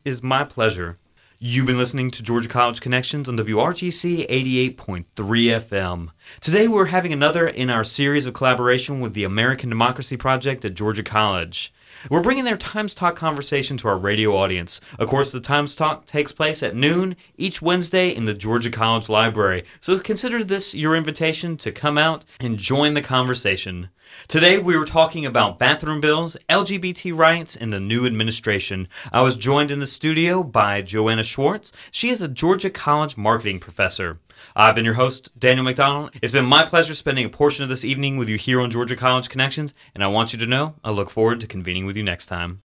Is 0.04 0.22
my 0.22 0.44
pleasure. 0.44 0.98
You've 1.38 1.66
been 1.66 1.76
listening 1.76 2.10
to 2.12 2.22
Georgia 2.22 2.48
College 2.48 2.80
Connections 2.80 3.28
on 3.28 3.36
WRGC 3.36 4.26
88.3 4.74 5.04
FM. 5.14 6.08
Today 6.40 6.68
we're 6.68 6.86
having 6.86 7.12
another 7.12 7.46
in 7.46 7.68
our 7.68 7.84
series 7.84 8.26
of 8.26 8.32
collaboration 8.32 9.00
with 9.00 9.12
the 9.12 9.24
American 9.24 9.68
Democracy 9.68 10.16
Project 10.16 10.64
at 10.64 10.72
Georgia 10.72 11.02
College. 11.02 11.70
We're 12.08 12.22
bringing 12.22 12.44
their 12.44 12.56
Times 12.56 12.94
Talk 12.94 13.16
conversation 13.16 13.76
to 13.78 13.88
our 13.88 13.98
radio 13.98 14.34
audience. 14.34 14.80
Of 14.98 15.08
course, 15.08 15.32
the 15.32 15.40
Times 15.40 15.74
Talk 15.74 16.06
takes 16.06 16.32
place 16.32 16.62
at 16.62 16.74
noon 16.74 17.14
each 17.36 17.60
Wednesday 17.60 18.08
in 18.08 18.24
the 18.24 18.34
Georgia 18.34 18.70
College 18.70 19.10
Library, 19.10 19.64
so 19.80 19.98
consider 19.98 20.42
this 20.42 20.74
your 20.74 20.96
invitation 20.96 21.58
to 21.58 21.72
come 21.72 21.98
out 21.98 22.24
and 22.40 22.56
join 22.56 22.94
the 22.94 23.02
conversation. 23.02 23.90
Today 24.28 24.58
we 24.58 24.76
were 24.76 24.84
talking 24.84 25.26
about 25.26 25.58
bathroom 25.58 26.00
bills, 26.00 26.36
LGBT 26.48 27.16
rights, 27.16 27.56
and 27.56 27.72
the 27.72 27.80
new 27.80 28.06
administration. 28.06 28.88
I 29.12 29.22
was 29.22 29.36
joined 29.36 29.70
in 29.70 29.80
the 29.80 29.86
studio 29.86 30.42
by 30.42 30.82
Joanna 30.82 31.22
Schwartz. 31.22 31.72
She 31.90 32.10
is 32.10 32.22
a 32.22 32.28
Georgia 32.28 32.70
College 32.70 33.16
marketing 33.16 33.60
professor. 33.60 34.20
I've 34.56 34.74
been 34.74 34.84
your 34.84 34.94
host, 34.94 35.38
Daniel 35.38 35.64
McDonald. 35.64 36.10
It's 36.22 36.32
been 36.32 36.44
my 36.44 36.64
pleasure 36.64 36.94
spending 36.94 37.24
a 37.24 37.30
portion 37.30 37.62
of 37.62 37.68
this 37.68 37.84
evening 37.84 38.16
with 38.16 38.28
you 38.28 38.36
here 38.36 38.60
on 38.60 38.70
Georgia 38.70 38.96
College 38.96 39.28
Connections, 39.28 39.74
and 39.94 40.02
I 40.02 40.08
want 40.08 40.32
you 40.32 40.38
to 40.38 40.46
know 40.46 40.74
I 40.82 40.90
look 40.90 41.10
forward 41.10 41.40
to 41.40 41.46
convening 41.46 41.86
with 41.86 41.96
you 41.96 42.02
next 42.02 42.26
time. 42.26 42.60